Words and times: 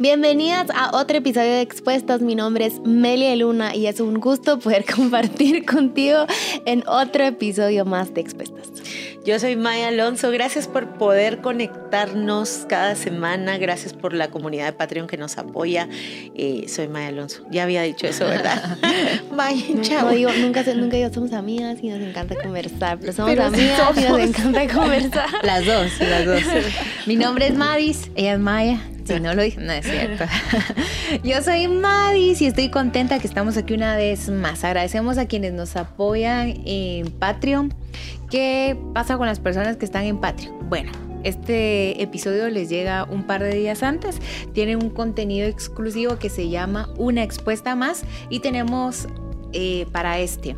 Bienvenidas 0.00 0.68
a 0.74 0.96
otro 0.96 1.18
episodio 1.18 1.50
de 1.50 1.60
Expuestas. 1.60 2.22
Mi 2.22 2.34
nombre 2.34 2.64
es 2.64 2.80
Melia 2.80 3.36
Luna 3.36 3.76
y 3.76 3.86
es 3.86 4.00
un 4.00 4.14
gusto 4.18 4.58
poder 4.58 4.86
compartir 4.94 5.66
contigo 5.66 6.24
en 6.64 6.82
otro 6.88 7.22
episodio 7.24 7.84
más 7.84 8.14
de 8.14 8.22
Expuestas. 8.22 8.82
Yo 9.26 9.38
soy 9.38 9.56
Maya 9.56 9.88
Alonso. 9.88 10.30
Gracias 10.30 10.68
por 10.68 10.94
poder 10.94 11.42
conectarnos 11.42 12.64
cada 12.66 12.96
semana. 12.96 13.58
Gracias 13.58 13.92
por 13.92 14.14
la 14.14 14.30
comunidad 14.30 14.64
de 14.64 14.72
Patreon 14.72 15.06
que 15.06 15.18
nos 15.18 15.36
apoya. 15.36 15.86
Eh, 16.34 16.64
soy 16.66 16.88
Maya 16.88 17.08
Alonso. 17.08 17.42
Ya 17.50 17.64
había 17.64 17.82
dicho 17.82 18.06
eso, 18.06 18.24
¿verdad? 18.24 18.78
Maya, 19.30 19.82
chao. 19.82 20.06
No, 20.06 20.12
digo, 20.12 20.30
nunca, 20.40 20.62
nunca 20.74 20.96
digo, 20.96 21.12
somos 21.12 21.34
amigas 21.34 21.76
y 21.82 21.88
nos 21.88 22.00
encanta 22.00 22.36
conversar. 22.36 22.98
Pero 22.98 23.12
somos 23.12 23.38
amigas 23.38 23.98
y 23.98 24.08
nos 24.08 24.18
encanta 24.18 24.66
conversar. 24.74 25.28
Las 25.42 25.66
dos, 25.66 25.92
las 26.00 26.24
dos. 26.24 26.42
Mi 27.04 27.16
nombre 27.16 27.48
es 27.48 27.54
Madis. 27.54 28.10
Ella 28.14 28.32
es 28.32 28.40
Maya. 28.40 28.80
Si 29.10 29.18
no 29.18 29.34
lo 29.34 29.42
dije, 29.42 29.60
no 29.60 29.72
es 29.72 29.84
cierto. 29.84 30.24
Yo 31.24 31.42
soy 31.42 31.66
Madis 31.66 32.40
y 32.42 32.46
estoy 32.46 32.68
contenta 32.70 33.18
que 33.18 33.26
estamos 33.26 33.56
aquí 33.56 33.74
una 33.74 33.96
vez 33.96 34.28
más. 34.28 34.62
Agradecemos 34.62 35.18
a 35.18 35.26
quienes 35.26 35.52
nos 35.52 35.74
apoyan 35.74 36.62
en 36.64 37.10
Patreon. 37.10 37.74
¿Qué 38.30 38.78
pasa 38.94 39.18
con 39.18 39.26
las 39.26 39.40
personas 39.40 39.76
que 39.78 39.84
están 39.84 40.04
en 40.04 40.18
Patreon? 40.18 40.68
Bueno, 40.68 40.92
este 41.24 42.00
episodio 42.00 42.48
les 42.50 42.68
llega 42.68 43.02
un 43.02 43.24
par 43.24 43.42
de 43.42 43.52
días 43.52 43.82
antes. 43.82 44.20
Tiene 44.52 44.76
un 44.76 44.90
contenido 44.90 45.48
exclusivo 45.48 46.16
que 46.20 46.28
se 46.28 46.48
llama 46.48 46.88
Una 46.96 47.24
expuesta 47.24 47.74
más 47.74 48.04
y 48.28 48.38
tenemos 48.38 49.08
eh, 49.52 49.86
para 49.90 50.20
este 50.20 50.54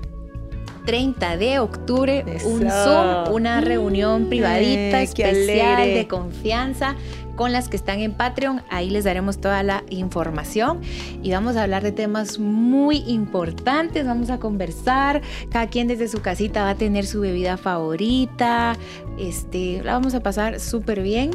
30 0.84 1.36
de 1.36 1.58
octubre 1.58 2.24
un 2.44 2.68
Zoom, 2.68 3.32
una 3.32 3.60
reunión 3.60 4.28
privadita 4.28 5.02
especial 5.02 5.84
de 5.84 6.06
confianza 6.08 6.96
con 7.36 7.52
las 7.52 7.68
que 7.68 7.76
están 7.76 8.00
en 8.00 8.12
Patreon. 8.12 8.62
Ahí 8.70 8.90
les 8.90 9.04
daremos 9.04 9.40
toda 9.40 9.62
la 9.62 9.84
información 9.90 10.80
y 11.22 11.30
vamos 11.30 11.56
a 11.56 11.62
hablar 11.64 11.82
de 11.82 11.92
temas 11.92 12.38
muy 12.38 12.98
importantes. 13.06 14.06
Vamos 14.06 14.30
a 14.30 14.38
conversar. 14.38 15.22
Cada 15.50 15.66
quien 15.66 15.88
desde 15.88 16.08
su 16.08 16.20
casita 16.20 16.62
va 16.62 16.70
a 16.70 16.74
tener 16.76 17.06
su 17.06 17.20
bebida 17.20 17.56
favorita. 17.56 18.76
Este, 19.18 19.82
la 19.82 19.92
vamos 19.94 20.14
a 20.14 20.20
pasar 20.20 20.60
súper 20.60 21.02
bien. 21.02 21.30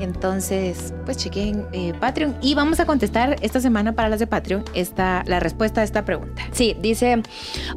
Entonces, 0.00 0.94
pues 1.04 1.18
chequen 1.18 1.66
eh, 1.72 1.92
Patreon 2.00 2.34
y 2.40 2.54
vamos 2.54 2.80
a 2.80 2.86
contestar 2.86 3.36
esta 3.42 3.60
semana 3.60 3.92
para 3.92 4.08
las 4.08 4.18
de 4.18 4.26
Patreon 4.26 4.64
esta, 4.72 5.22
la 5.26 5.40
respuesta 5.40 5.82
a 5.82 5.84
esta 5.84 6.06
pregunta. 6.06 6.42
Sí, 6.52 6.74
dice, 6.80 7.22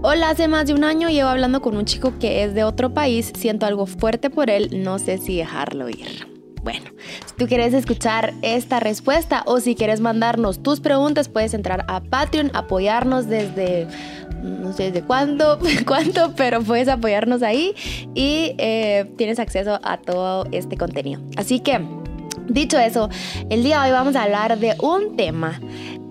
hola, 0.02 0.30
hace 0.30 0.48
más 0.48 0.68
de 0.68 0.74
un 0.74 0.86
año 0.86 1.10
llevo 1.10 1.30
hablando 1.30 1.62
con 1.62 1.76
un 1.76 1.84
chico 1.84 2.14
que 2.20 2.46
es 2.46 2.54
de 2.54 2.64
otro 2.64 2.94
país, 2.94 3.34
siento 3.36 3.66
algo 3.66 3.86
fuerte 3.86 4.30
por 4.30 4.50
él, 4.50 4.84
no 4.84 5.00
sé 5.00 5.18
si 5.18 5.38
dejarlo 5.38 5.90
ir. 5.90 6.33
Bueno, 6.64 6.92
si 7.26 7.36
tú 7.38 7.48
quieres 7.48 7.74
escuchar 7.74 8.34
esta 8.42 8.80
respuesta 8.80 9.44
o 9.46 9.60
si 9.60 9.76
quieres 9.76 10.00
mandarnos 10.00 10.64
tus 10.64 10.80
preguntas, 10.80 11.28
puedes 11.28 11.54
entrar 11.54 11.84
a 11.90 12.00
Patreon, 12.02 12.52
apoyarnos 12.54 13.28
desde 13.28 13.88
no 14.44 14.74
sé 14.74 14.92
desde 14.92 15.06
cuándo, 15.06 15.60
cuánto, 15.88 16.34
pero 16.36 16.62
puedes 16.62 16.88
apoyarnos 16.88 17.42
ahí 17.44 17.74
y 18.14 18.56
eh, 18.58 19.12
tienes 19.18 19.40
acceso 19.40 19.80
a 19.84 19.98
todo 19.98 20.46
este 20.52 20.78
contenido. 20.78 21.22
Así 21.38 21.60
que, 21.60 21.82
dicho 22.48 22.78
eso, 22.78 23.10
el 23.50 23.64
día 23.64 23.82
de 23.82 23.88
hoy 23.88 23.92
vamos 23.92 24.16
a 24.16 24.24
hablar 24.24 24.60
de 24.60 24.76
un 24.82 25.16
tema. 25.16 25.60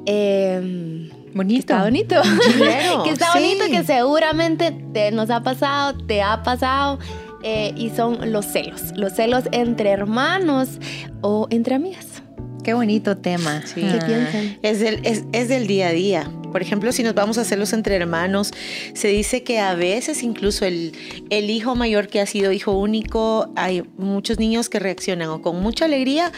Eh, 0.06 1.10
bonito. 1.34 1.74
Está 1.74 1.84
bonito. 1.84 2.22
que 3.04 3.10
está 3.10 3.32
bonito, 3.34 3.64
que 3.70 3.84
seguramente 3.84 4.72
te, 4.92 5.12
nos 5.12 5.30
ha 5.30 5.42
pasado, 5.42 5.96
te 6.06 6.22
ha 6.22 6.42
pasado. 6.42 6.98
Eh, 7.42 7.72
y 7.76 7.90
son 7.90 8.32
los 8.32 8.46
celos, 8.46 8.92
los 8.96 9.14
celos 9.14 9.44
entre 9.52 9.90
hermanos 9.90 10.78
o 11.22 11.48
entre 11.50 11.74
amigas. 11.74 12.22
Qué 12.62 12.74
bonito 12.74 13.16
tema. 13.16 13.62
¿Qué 13.74 13.80
piensan? 13.80 14.58
Es 14.62 14.78
del, 14.78 15.00
es, 15.04 15.48
del 15.48 15.66
día 15.66 15.88
a 15.88 15.92
día. 15.92 16.30
Por 16.52 16.62
ejemplo, 16.62 16.92
si 16.92 17.02
nos 17.02 17.14
vamos 17.14 17.38
a 17.38 17.44
celos 17.44 17.72
entre 17.72 17.96
hermanos, 17.96 18.52
se 18.94 19.08
dice 19.08 19.42
que 19.42 19.58
a 19.58 19.74
veces 19.74 20.22
incluso 20.22 20.64
el, 20.64 20.92
el 21.30 21.50
hijo 21.50 21.74
mayor 21.74 22.06
que 22.06 22.20
ha 22.20 22.26
sido 22.26 22.52
hijo 22.52 22.72
único, 22.72 23.50
hay 23.56 23.82
muchos 23.96 24.38
niños 24.38 24.68
que 24.68 24.78
reaccionan 24.78 25.28
o 25.30 25.42
con 25.42 25.60
mucha 25.60 25.86
alegría 25.86 26.30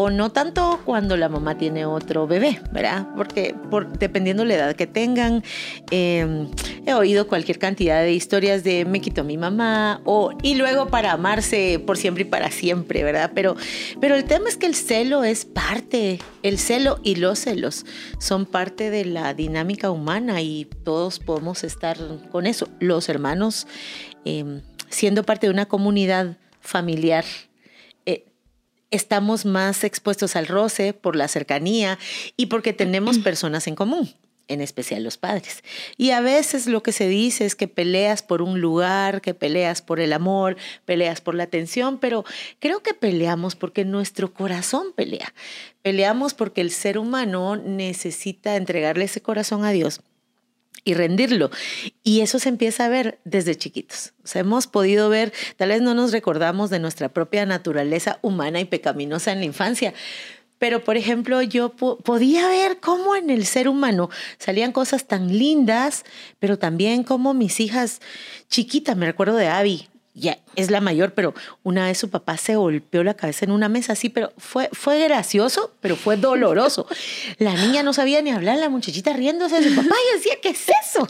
o 0.00 0.10
no 0.10 0.30
tanto 0.30 0.80
cuando 0.84 1.16
la 1.16 1.28
mamá 1.28 1.58
tiene 1.58 1.84
otro 1.84 2.28
bebé, 2.28 2.60
¿verdad? 2.70 3.08
Porque 3.16 3.56
por, 3.68 3.98
dependiendo 3.98 4.44
la 4.44 4.54
edad 4.54 4.76
que 4.76 4.86
tengan, 4.86 5.42
em, 5.90 6.48
he 6.86 6.94
oído 6.94 7.26
cualquier 7.26 7.58
cantidad 7.58 8.00
de 8.02 8.12
historias 8.12 8.62
de 8.62 8.84
me 8.84 9.00
quitó 9.00 9.24
mi 9.24 9.36
mamá 9.36 10.00
o 10.04 10.30
y 10.40 10.54
luego 10.54 10.86
para 10.86 11.10
amarse 11.10 11.82
por 11.84 11.96
siempre 11.96 12.22
y 12.22 12.26
para 12.26 12.52
siempre, 12.52 13.02
¿verdad? 13.02 13.32
Pero, 13.34 13.56
pero 14.00 14.14
el 14.14 14.22
tema 14.22 14.48
es 14.48 14.56
que 14.56 14.66
el 14.66 14.76
celo 14.76 15.24
es 15.24 15.44
parte, 15.44 16.20
el 16.44 16.58
celo 16.60 17.00
y 17.02 17.16
los 17.16 17.40
celos 17.40 17.84
son 18.20 18.46
parte 18.46 18.90
de 18.90 19.04
la 19.04 19.34
dinámica 19.34 19.90
humana 19.90 20.40
y 20.42 20.66
todos 20.84 21.18
podemos 21.18 21.64
estar 21.64 21.98
con 22.30 22.46
eso. 22.46 22.68
Los 22.78 23.08
hermanos, 23.08 23.66
em, 24.24 24.62
siendo 24.90 25.24
parte 25.24 25.48
de 25.48 25.52
una 25.52 25.66
comunidad 25.66 26.36
familiar, 26.60 27.24
estamos 28.90 29.44
más 29.44 29.84
expuestos 29.84 30.36
al 30.36 30.46
roce 30.46 30.92
por 30.92 31.16
la 31.16 31.28
cercanía 31.28 31.98
y 32.36 32.46
porque 32.46 32.72
tenemos 32.72 33.18
personas 33.18 33.66
en 33.66 33.74
común 33.74 34.12
en 34.48 34.62
especial 34.62 35.04
los 35.04 35.18
padres. 35.18 35.62
Y 35.96 36.10
a 36.10 36.20
veces 36.20 36.66
lo 36.66 36.82
que 36.82 36.92
se 36.92 37.06
dice 37.06 37.44
es 37.44 37.54
que 37.54 37.68
peleas 37.68 38.22
por 38.22 38.42
un 38.42 38.60
lugar, 38.60 39.20
que 39.20 39.34
peleas 39.34 39.82
por 39.82 40.00
el 40.00 40.12
amor, 40.12 40.56
peleas 40.86 41.20
por 41.20 41.34
la 41.34 41.44
atención, 41.44 41.98
pero 41.98 42.24
creo 42.58 42.82
que 42.82 42.94
peleamos 42.94 43.54
porque 43.56 43.84
nuestro 43.84 44.32
corazón 44.32 44.92
pelea. 44.96 45.34
Peleamos 45.82 46.34
porque 46.34 46.62
el 46.62 46.70
ser 46.70 46.98
humano 46.98 47.56
necesita 47.56 48.56
entregarle 48.56 49.04
ese 49.04 49.20
corazón 49.20 49.64
a 49.64 49.70
Dios 49.70 50.00
y 50.84 50.94
rendirlo. 50.94 51.50
Y 52.02 52.20
eso 52.20 52.38
se 52.38 52.48
empieza 52.48 52.84
a 52.84 52.88
ver 52.88 53.18
desde 53.24 53.56
chiquitos. 53.56 54.12
O 54.24 54.38
hemos 54.38 54.66
podido 54.66 55.08
ver, 55.08 55.32
tal 55.56 55.70
vez 55.70 55.82
no 55.82 55.94
nos 55.94 56.12
recordamos 56.12 56.70
de 56.70 56.78
nuestra 56.78 57.08
propia 57.08 57.46
naturaleza 57.46 58.18
humana 58.22 58.60
y 58.60 58.64
pecaminosa 58.64 59.32
en 59.32 59.38
la 59.38 59.44
infancia, 59.44 59.94
pero, 60.58 60.82
por 60.82 60.96
ejemplo, 60.96 61.40
yo 61.40 61.70
podía 61.70 62.48
ver 62.48 62.80
cómo 62.80 63.14
en 63.14 63.30
el 63.30 63.46
ser 63.46 63.68
humano 63.68 64.10
salían 64.38 64.72
cosas 64.72 65.06
tan 65.06 65.38
lindas, 65.38 66.04
pero 66.40 66.58
también 66.58 67.04
como 67.04 67.32
mis 67.32 67.60
hijas 67.60 68.00
chiquitas, 68.48 68.96
me 68.96 69.06
recuerdo 69.06 69.36
de 69.36 69.46
Abby, 69.46 69.88
ya 70.18 70.38
es 70.56 70.70
la 70.70 70.80
mayor, 70.80 71.14
pero 71.14 71.34
una 71.62 71.86
vez 71.86 71.98
su 71.98 72.10
papá 72.10 72.36
se 72.36 72.56
golpeó 72.56 73.04
la 73.04 73.14
cabeza 73.14 73.44
en 73.44 73.52
una 73.52 73.68
mesa 73.68 73.92
así, 73.92 74.08
pero 74.08 74.32
fue, 74.36 74.68
fue 74.72 74.98
gracioso, 75.04 75.72
pero 75.80 75.96
fue 75.96 76.16
doloroso. 76.16 76.86
La 77.38 77.54
niña 77.54 77.82
no 77.82 77.92
sabía 77.92 78.20
ni 78.22 78.30
hablar, 78.30 78.58
la 78.58 78.68
muchachita 78.68 79.12
riéndose 79.12 79.60
de 79.60 79.68
su 79.68 79.76
papá 79.76 79.94
y 80.10 80.16
decía, 80.16 80.34
¿qué 80.42 80.50
es 80.50 80.66
eso? 80.68 81.06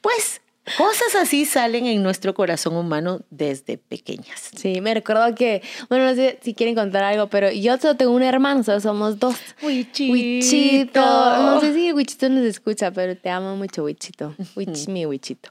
Pues 0.00 0.40
Cosas 0.78 1.14
así 1.20 1.44
salen 1.44 1.86
en 1.86 2.02
nuestro 2.02 2.32
corazón 2.34 2.74
humano 2.76 3.20
desde 3.30 3.76
pequeñas. 3.76 4.50
Sí, 4.56 4.80
me 4.80 4.94
recuerdo 4.94 5.34
que, 5.34 5.62
bueno, 5.90 6.06
no 6.06 6.14
sé 6.14 6.38
si 6.42 6.54
quieren 6.54 6.74
contar 6.74 7.04
algo, 7.04 7.28
pero 7.28 7.50
yo 7.52 7.76
solo 7.76 7.96
tengo 7.96 8.12
un 8.12 8.22
hermano, 8.22 8.62
solo 8.62 8.80
somos 8.80 9.18
dos. 9.18 9.36
Wichito. 9.62 10.12
Wichito. 10.12 11.00
No 11.00 11.60
sé 11.60 11.74
si 11.74 11.92
Wichito 11.92 12.28
nos 12.30 12.44
escucha, 12.44 12.90
pero 12.90 13.14
te 13.14 13.28
amo 13.28 13.56
mucho, 13.56 13.84
Wichito. 13.84 14.34
Wich, 14.56 14.88
mi 14.88 15.04
Wichito. 15.04 15.50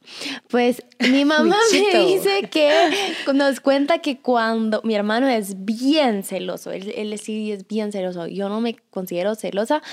Pues 0.49 0.83
mi 0.99 1.25
mamá 1.25 1.57
me 1.71 2.05
dice 2.05 2.49
que 2.49 3.13
nos 3.33 3.59
cuenta 3.59 3.99
que 3.99 4.17
cuando 4.17 4.81
mi 4.83 4.95
hermano 4.95 5.27
es 5.27 5.63
bien 5.63 6.23
celoso, 6.23 6.71
él, 6.71 6.91
él 6.95 7.17
sí 7.19 7.51
es 7.51 7.67
bien 7.67 7.91
celoso. 7.91 8.25
Yo 8.27 8.49
no 8.49 8.61
me 8.61 8.75
considero 8.89 9.35
celosa, 9.35 9.83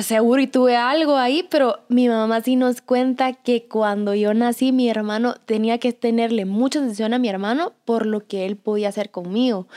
seguro 0.00 0.40
y 0.40 0.46
tuve 0.46 0.76
algo 0.76 1.16
ahí, 1.16 1.46
pero 1.50 1.80
mi 1.88 2.08
mamá 2.08 2.40
sí 2.40 2.56
nos 2.56 2.80
cuenta 2.80 3.32
que 3.32 3.66
cuando 3.66 4.14
yo 4.14 4.34
nací, 4.34 4.72
mi 4.72 4.88
hermano 4.88 5.34
tenía 5.46 5.78
que 5.78 5.92
tenerle 5.92 6.44
mucha 6.44 6.78
atención 6.78 7.14
a 7.14 7.18
mi 7.18 7.28
hermano 7.28 7.72
por 7.84 8.06
lo 8.06 8.26
que 8.26 8.46
él 8.46 8.56
podía 8.56 8.88
hacer 8.88 9.10
conmigo. 9.10 9.68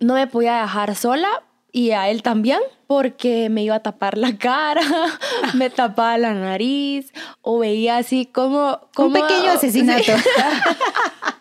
No 0.00 0.14
me 0.14 0.26
podía 0.26 0.60
dejar 0.60 0.94
sola 0.94 1.28
y 1.72 1.90
a 1.90 2.08
él 2.08 2.22
también 2.22 2.60
porque 2.86 3.48
me 3.48 3.64
iba 3.64 3.74
a 3.74 3.80
tapar 3.80 4.16
la 4.18 4.36
cara, 4.36 4.82
me 5.54 5.70
tapaba 5.70 6.16
la 6.18 6.34
nariz 6.34 7.12
o 7.40 7.58
veía 7.58 7.96
así 7.96 8.26
como... 8.26 8.80
como 8.94 9.08
Un 9.08 9.14
pequeño 9.14 9.50
asesinato. 9.54 10.12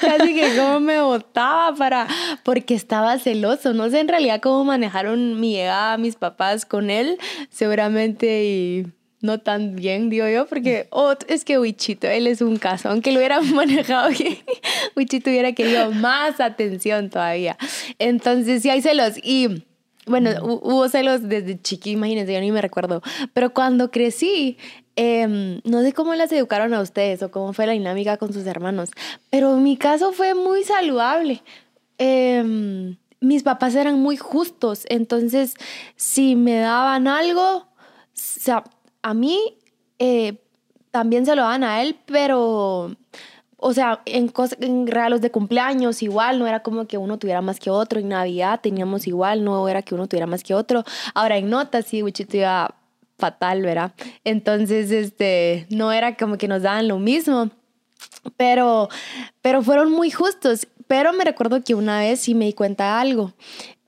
Casi 0.00 0.34
que 0.34 0.56
como 0.56 0.80
me 0.80 1.00
botaba 1.00 1.74
para, 1.74 2.06
porque 2.42 2.74
estaba 2.74 3.18
celoso. 3.18 3.72
No 3.74 3.90
sé 3.90 4.00
en 4.00 4.08
realidad 4.08 4.40
cómo 4.40 4.64
manejaron 4.64 5.40
mi 5.40 5.52
llegada 5.52 5.96
mis 5.98 6.16
papás 6.16 6.64
con 6.64 6.90
él, 6.90 7.18
seguramente 7.50 8.44
y 8.44 8.86
no 9.20 9.40
tan 9.40 9.74
bien, 9.74 10.10
digo 10.10 10.28
yo, 10.28 10.46
porque 10.46 10.86
oh, 10.90 11.14
es 11.26 11.44
que 11.44 11.58
Wichito, 11.58 12.06
él 12.06 12.26
es 12.26 12.40
un 12.40 12.56
caso, 12.56 12.88
aunque 12.88 13.10
lo 13.12 13.18
hubiera 13.18 13.40
manejado 13.54 14.10
bien, 14.10 14.38
Wichito 14.96 15.30
hubiera 15.30 15.52
querido 15.52 15.90
más 15.92 16.40
atención 16.40 17.10
todavía. 17.10 17.56
Entonces 17.98 18.62
sí 18.62 18.70
hay 18.70 18.82
celos 18.82 19.14
y... 19.22 19.64
Bueno, 20.08 20.30
hubo 20.42 20.88
celos 20.88 21.28
desde 21.28 21.60
chiqui, 21.60 21.92
imagínense, 21.92 22.32
yo 22.32 22.40
ni 22.40 22.50
me 22.50 22.62
recuerdo. 22.62 23.02
Pero 23.34 23.52
cuando 23.52 23.90
crecí, 23.90 24.56
Em, 25.00 25.60
no 25.62 25.82
sé 25.82 25.92
cómo 25.92 26.12
las 26.16 26.32
educaron 26.32 26.74
a 26.74 26.80
ustedes 26.80 27.22
o 27.22 27.30
cómo 27.30 27.52
fue 27.52 27.66
la 27.66 27.72
dinámica 27.72 28.16
con 28.16 28.32
sus 28.32 28.44
hermanos, 28.46 28.90
pero 29.30 29.56
mi 29.56 29.76
caso 29.76 30.12
fue 30.12 30.34
muy 30.34 30.64
saludable. 30.64 31.40
Em, 31.98 32.96
mis 33.20 33.44
papás 33.44 33.76
eran 33.76 34.00
muy 34.00 34.16
justos, 34.16 34.86
entonces 34.88 35.54
si 35.94 36.34
me 36.34 36.56
daban 36.58 37.06
algo, 37.06 37.58
o 37.58 37.66
sea, 38.12 38.64
a 39.02 39.14
mí 39.14 39.38
eh, 40.00 40.42
también 40.90 41.24
se 41.26 41.36
lo 41.36 41.42
dan 41.42 41.62
a 41.62 41.80
él, 41.80 41.96
pero, 42.04 42.96
o 43.58 43.72
sea, 43.74 44.00
en, 44.06 44.32
en 44.60 44.86
regalos 44.86 45.20
de 45.20 45.30
cumpleaños 45.30 46.02
igual, 46.02 46.38
no 46.38 46.46
era 46.46 46.62
como 46.62 46.86
que 46.86 46.96
uno 46.96 47.18
tuviera 47.18 47.42
más 47.42 47.60
que 47.60 47.70
otro, 47.70 48.00
en 48.00 48.08
Navidad 48.08 48.60
teníamos 48.62 49.06
igual, 49.06 49.44
no 49.44 49.68
era 49.68 49.82
que 49.82 49.94
uno 49.94 50.06
tuviera 50.06 50.26
más 50.26 50.42
que 50.42 50.54
otro, 50.54 50.84
ahora 51.14 51.36
en 51.36 51.50
notas 51.50 51.86
sí, 51.86 52.02
Wichito 52.02 52.36
iba 52.36 52.74
fatal, 53.18 53.62
¿verdad? 53.62 53.92
Entonces, 54.24 54.90
este, 54.90 55.66
no 55.70 55.92
era 55.92 56.16
como 56.16 56.38
que 56.38 56.48
nos 56.48 56.62
daban 56.62 56.88
lo 56.88 56.98
mismo, 56.98 57.50
pero, 58.36 58.88
pero 59.42 59.62
fueron 59.62 59.90
muy 59.90 60.10
justos. 60.10 60.68
Pero 60.86 61.12
me 61.12 61.24
recuerdo 61.24 61.62
que 61.62 61.74
una 61.74 62.00
vez 62.00 62.20
sí 62.20 62.34
me 62.34 62.46
di 62.46 62.52
cuenta 62.52 62.84
de 62.84 63.00
algo. 63.00 63.34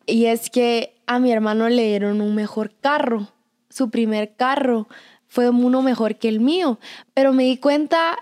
Y 0.05 0.27
es 0.27 0.51
que 0.51 1.01
a 1.07 1.19
mi 1.19 1.33
hermano 1.33 1.69
le 1.69 1.87
dieron 1.87 2.21
un 2.21 2.35
mejor 2.35 2.73
carro. 2.81 3.29
Su 3.71 3.91
primer 3.91 4.35
carro 4.35 4.89
fue 5.29 5.49
uno 5.49 5.81
mejor 5.81 6.17
que 6.17 6.29
el 6.29 6.41
mío. 6.41 6.79
Pero 7.15 7.33
me 7.33 7.45
di 7.45 7.57
cuenta 7.57 8.19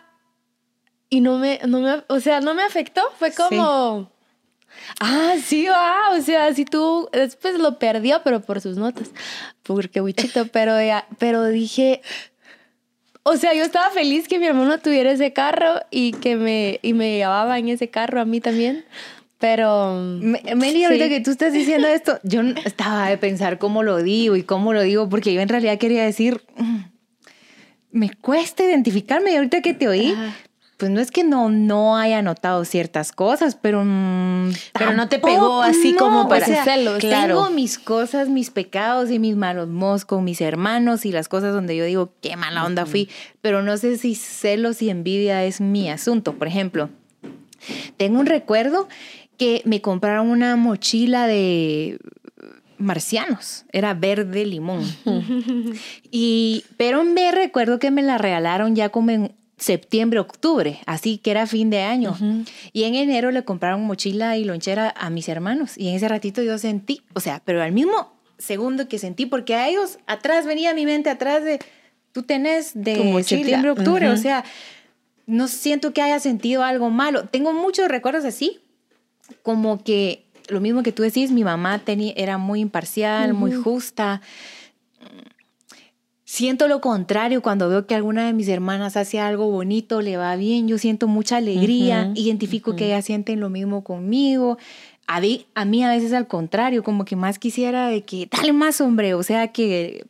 y 1.10 1.20
no 1.20 1.38
me, 1.38 1.60
no 1.66 1.80
me 1.80 2.02
o 2.08 2.20
sea, 2.20 2.40
no 2.40 2.54
me 2.54 2.62
afectó. 2.62 3.02
Fue 3.18 3.32
como, 3.32 4.10
ah, 5.00 5.34
sí, 5.44 5.66
va. 5.66 6.10
O 6.10 6.20
sea, 6.20 6.52
si 6.54 6.64
tú, 6.64 7.08
después 7.12 7.58
lo 7.58 7.78
perdió, 7.78 8.20
pero 8.24 8.40
por 8.40 8.60
sus 8.60 8.76
notas. 8.76 9.10
Porque 9.62 10.00
Wichito, 10.00 10.46
pero, 10.52 10.74
pero 11.18 11.46
dije, 11.46 12.02
o 13.22 13.36
sea, 13.36 13.54
yo 13.54 13.62
estaba 13.62 13.90
feliz 13.90 14.28
que 14.28 14.38
mi 14.38 14.46
hermano 14.46 14.78
tuviera 14.78 15.10
ese 15.10 15.32
carro 15.32 15.80
y 15.90 16.12
que 16.12 16.36
me, 16.36 16.80
y 16.82 16.94
me 16.94 17.16
llevaba 17.16 17.58
en 17.58 17.68
ese 17.68 17.88
carro 17.88 18.20
a 18.20 18.24
mí 18.24 18.40
también. 18.40 18.84
Pero. 19.38 19.94
Meli, 19.94 20.84
ahorita 20.84 21.08
que 21.08 21.20
tú 21.20 21.30
estás 21.30 21.52
diciendo 21.52 21.86
esto, 21.86 22.18
yo 22.24 22.42
estaba 22.64 23.08
de 23.08 23.18
pensar 23.18 23.58
cómo 23.58 23.82
lo 23.82 24.02
digo 24.02 24.34
y 24.34 24.42
cómo 24.42 24.72
lo 24.72 24.82
digo, 24.82 25.08
porque 25.08 25.32
yo 25.32 25.40
en 25.40 25.48
realidad 25.48 25.78
quería 25.78 26.04
decir. 26.04 26.42
Mm, 26.56 26.78
me 27.90 28.10
cuesta 28.10 28.64
identificarme 28.64 29.32
y 29.32 29.36
ahorita 29.36 29.62
que 29.62 29.74
te 29.74 29.88
oí, 29.88 30.14
pues 30.78 30.92
no 30.92 31.00
es 31.00 31.10
que 31.10 31.24
no, 31.24 31.50
no 31.50 31.96
haya 31.96 32.22
notado 32.22 32.64
ciertas 32.64 33.10
cosas, 33.10 33.58
pero... 33.60 33.82
Mm, 33.84 34.52
pero 34.72 34.92
no 34.92 35.08
te 35.08 35.18
pegó 35.18 35.60
así 35.60 35.94
como 35.94 36.28
para... 36.28 36.46
O 36.46 36.98
Tengo 36.98 37.50
mis 37.50 37.80
cosas, 37.80 38.28
mis 38.28 38.50
pecados 38.50 39.10
y 39.10 39.18
mis 39.18 39.34
malos 39.34 39.68
mos 39.68 40.04
con 40.04 40.22
mis 40.22 40.40
hermanos 40.40 41.04
y 41.04 41.10
las 41.10 41.28
cosas 41.28 41.52
donde 41.52 41.76
yo 41.76 41.84
digo, 41.84 42.12
qué 42.22 42.36
mala 42.36 42.64
onda 42.64 42.86
fui, 42.86 43.10
pero 43.40 43.60
no 43.64 43.76
sé 43.76 43.98
si 43.98 44.14
celos 44.14 44.80
y 44.80 44.88
envidia 44.88 45.44
es 45.44 45.60
mi 45.60 45.90
asunto. 45.90 46.34
Por 46.34 46.46
ejemplo, 46.46 46.90
tengo 47.96 48.20
un 48.20 48.26
recuerdo 48.26 48.88
que 49.36 49.62
me 49.64 49.80
compraron 49.80 50.28
una 50.28 50.54
mochila 50.54 51.26
de 51.26 51.98
marcianos, 52.78 53.64
era 53.72 53.94
verde 53.94 54.46
limón. 54.46 54.84
y, 56.12 56.64
pero 56.76 57.02
me 57.02 57.32
recuerdo 57.32 57.80
que 57.80 57.90
me 57.90 58.02
la 58.02 58.16
regalaron 58.16 58.76
ya 58.76 58.90
como 58.90 59.10
en 59.10 59.32
septiembre, 59.58 60.20
octubre, 60.20 60.80
así 60.86 61.18
que 61.18 61.30
era 61.30 61.46
fin 61.46 61.70
de 61.70 61.82
año. 61.82 62.16
Y 62.72 62.84
en 62.84 62.94
enero 62.94 63.30
le 63.30 63.44
compraron 63.44 63.82
mochila 63.84 64.36
y 64.36 64.44
lonchera 64.44 64.94
a 64.96 65.10
mis 65.10 65.28
hermanos. 65.28 65.76
Y 65.76 65.88
en 65.88 65.96
ese 65.96 66.08
ratito 66.08 66.42
yo 66.42 66.58
sentí, 66.58 67.02
o 67.14 67.20
sea, 67.20 67.42
pero 67.44 67.62
al 67.62 67.72
mismo 67.72 68.12
segundo 68.38 68.88
que 68.88 68.98
sentí, 68.98 69.26
porque 69.26 69.54
a 69.54 69.68
ellos 69.68 69.98
atrás 70.06 70.46
venía 70.46 70.72
mi 70.74 70.86
mente 70.86 71.10
atrás 71.10 71.44
de, 71.44 71.58
tú 72.12 72.22
tenés 72.22 72.72
de 72.74 73.22
septiembre, 73.24 73.70
octubre, 73.70 74.08
o 74.08 74.16
sea, 74.16 74.44
no 75.26 75.48
siento 75.48 75.92
que 75.92 76.02
haya 76.02 76.20
sentido 76.20 76.62
algo 76.62 76.88
malo. 76.90 77.24
Tengo 77.24 77.52
muchos 77.52 77.88
recuerdos 77.88 78.24
así, 78.24 78.60
como 79.42 79.82
que 79.82 80.24
lo 80.48 80.60
mismo 80.60 80.82
que 80.82 80.92
tú 80.92 81.02
decís, 81.02 81.30
mi 81.30 81.44
mamá 81.44 81.80
tenía, 81.80 82.12
era 82.16 82.38
muy 82.38 82.60
imparcial, 82.60 83.34
muy 83.34 83.52
justa. 83.52 84.22
Siento 86.30 86.68
lo 86.68 86.82
contrario 86.82 87.40
cuando 87.40 87.70
veo 87.70 87.86
que 87.86 87.94
alguna 87.94 88.26
de 88.26 88.34
mis 88.34 88.48
hermanas 88.48 88.98
hace 88.98 89.18
algo 89.18 89.50
bonito, 89.50 90.02
le 90.02 90.18
va 90.18 90.36
bien, 90.36 90.68
yo 90.68 90.76
siento 90.76 91.08
mucha 91.08 91.38
alegría, 91.38 92.12
identifico 92.14 92.76
que 92.76 92.84
ellas 92.84 93.06
sienten 93.06 93.40
lo 93.40 93.48
mismo 93.48 93.82
conmigo. 93.82 94.58
A 95.06 95.22
mí, 95.22 95.46
a 95.54 95.64
mí 95.64 95.82
a 95.82 95.88
veces 95.88 96.12
al 96.12 96.28
contrario, 96.28 96.84
como 96.84 97.06
que 97.06 97.16
más 97.16 97.38
quisiera 97.38 97.88
de 97.88 98.02
que 98.02 98.28
dale 98.30 98.52
más 98.52 98.82
hombre, 98.82 99.14
o 99.14 99.22
sea 99.22 99.52
que 99.52 100.04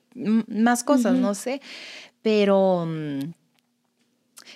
más 0.49 0.83
cosas, 0.83 1.15
no 1.15 1.37
sé, 1.37 1.61
pero 2.21 2.85
mm, 2.85 3.21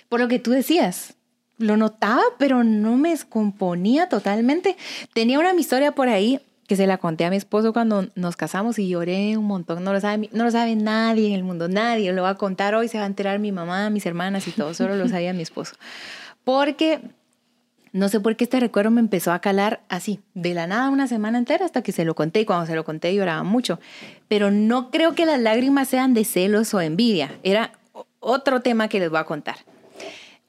por 0.09 0.19
lo 0.19 0.27
que 0.27 0.39
tú 0.39 0.51
decías, 0.51 1.15
lo 1.59 1.77
notaba, 1.77 2.23
pero 2.37 2.65
no 2.65 2.97
me 2.97 3.11
descomponía 3.11 4.09
totalmente. 4.09 4.75
Tenía 5.13 5.39
una 5.39 5.53
historia 5.53 5.95
por 5.95 6.09
ahí 6.09 6.41
que 6.67 6.75
se 6.75 6.87
la 6.87 6.97
conté 6.97 7.25
a 7.25 7.29
mi 7.29 7.35
esposo 7.35 7.73
cuando 7.73 8.07
nos 8.15 8.35
casamos 8.35 8.79
y 8.79 8.87
lloré 8.87 9.37
un 9.37 9.45
montón. 9.45 9.83
No 9.83 9.93
lo 9.93 9.99
sabe, 9.99 10.29
no 10.31 10.43
lo 10.45 10.51
sabe 10.51 10.75
nadie 10.75 11.27
en 11.27 11.33
el 11.33 11.43
mundo, 11.43 11.67
nadie. 11.67 12.11
Lo 12.13 12.23
va 12.23 12.29
a 12.29 12.35
contar 12.35 12.75
hoy, 12.75 12.87
se 12.87 12.97
va 12.97 13.03
a 13.03 13.07
enterar 13.07 13.39
mi 13.39 13.51
mamá, 13.51 13.89
mis 13.89 14.05
hermanas 14.05 14.47
y 14.47 14.51
todo. 14.51 14.73
Solo 14.73 14.95
lo 14.95 15.07
sabía 15.07 15.33
mi 15.33 15.41
esposo. 15.41 15.75
Porque 16.43 17.01
no 17.91 18.09
sé 18.09 18.19
por 18.19 18.35
qué 18.35 18.45
este 18.45 18.59
recuerdo 18.59 18.91
me 18.91 19.01
empezó 19.01 19.31
a 19.31 19.39
calar 19.39 19.81
así, 19.89 20.19
de 20.33 20.53
la 20.53 20.67
nada 20.67 20.89
una 20.89 21.07
semana 21.07 21.37
entera 21.37 21.65
hasta 21.65 21.81
que 21.81 21.91
se 21.91 22.05
lo 22.05 22.15
conté 22.15 22.41
y 22.41 22.45
cuando 22.45 22.65
se 22.65 22.75
lo 22.75 22.83
conté 22.83 23.13
lloraba 23.13 23.43
mucho. 23.43 23.79
Pero 24.27 24.49
no 24.51 24.89
creo 24.89 25.15
que 25.15 25.25
las 25.25 25.39
lágrimas 25.39 25.89
sean 25.89 26.13
de 26.13 26.25
celos 26.25 26.73
o 26.73 26.81
envidia. 26.81 27.31
Era 27.43 27.73
otro 28.19 28.61
tema 28.61 28.87
que 28.87 28.99
les 28.99 29.09
voy 29.09 29.19
a 29.19 29.25
contar 29.25 29.57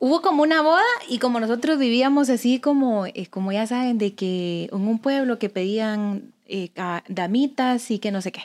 hubo 0.05 0.21
como 0.21 0.43
una 0.43 0.61
boda 0.61 0.83
y 1.09 1.19
como 1.19 1.41
nosotros 1.41 1.79
vivíamos 1.79 2.29
así 2.29 2.61
como, 2.61 3.07
eh, 3.07 3.27
como 3.31 3.53
ya 3.53 3.67
saben, 3.67 3.97
de 3.97 4.13
que 4.13 4.69
en 4.71 4.87
un 4.87 4.99
pueblo 4.99 5.39
que 5.39 5.49
pedían 5.49 6.35
eh, 6.47 6.69
damitas 7.09 7.91
y 7.91 7.99
que 7.99 8.11
no 8.11 8.21
sé 8.21 8.31
qué. 8.31 8.43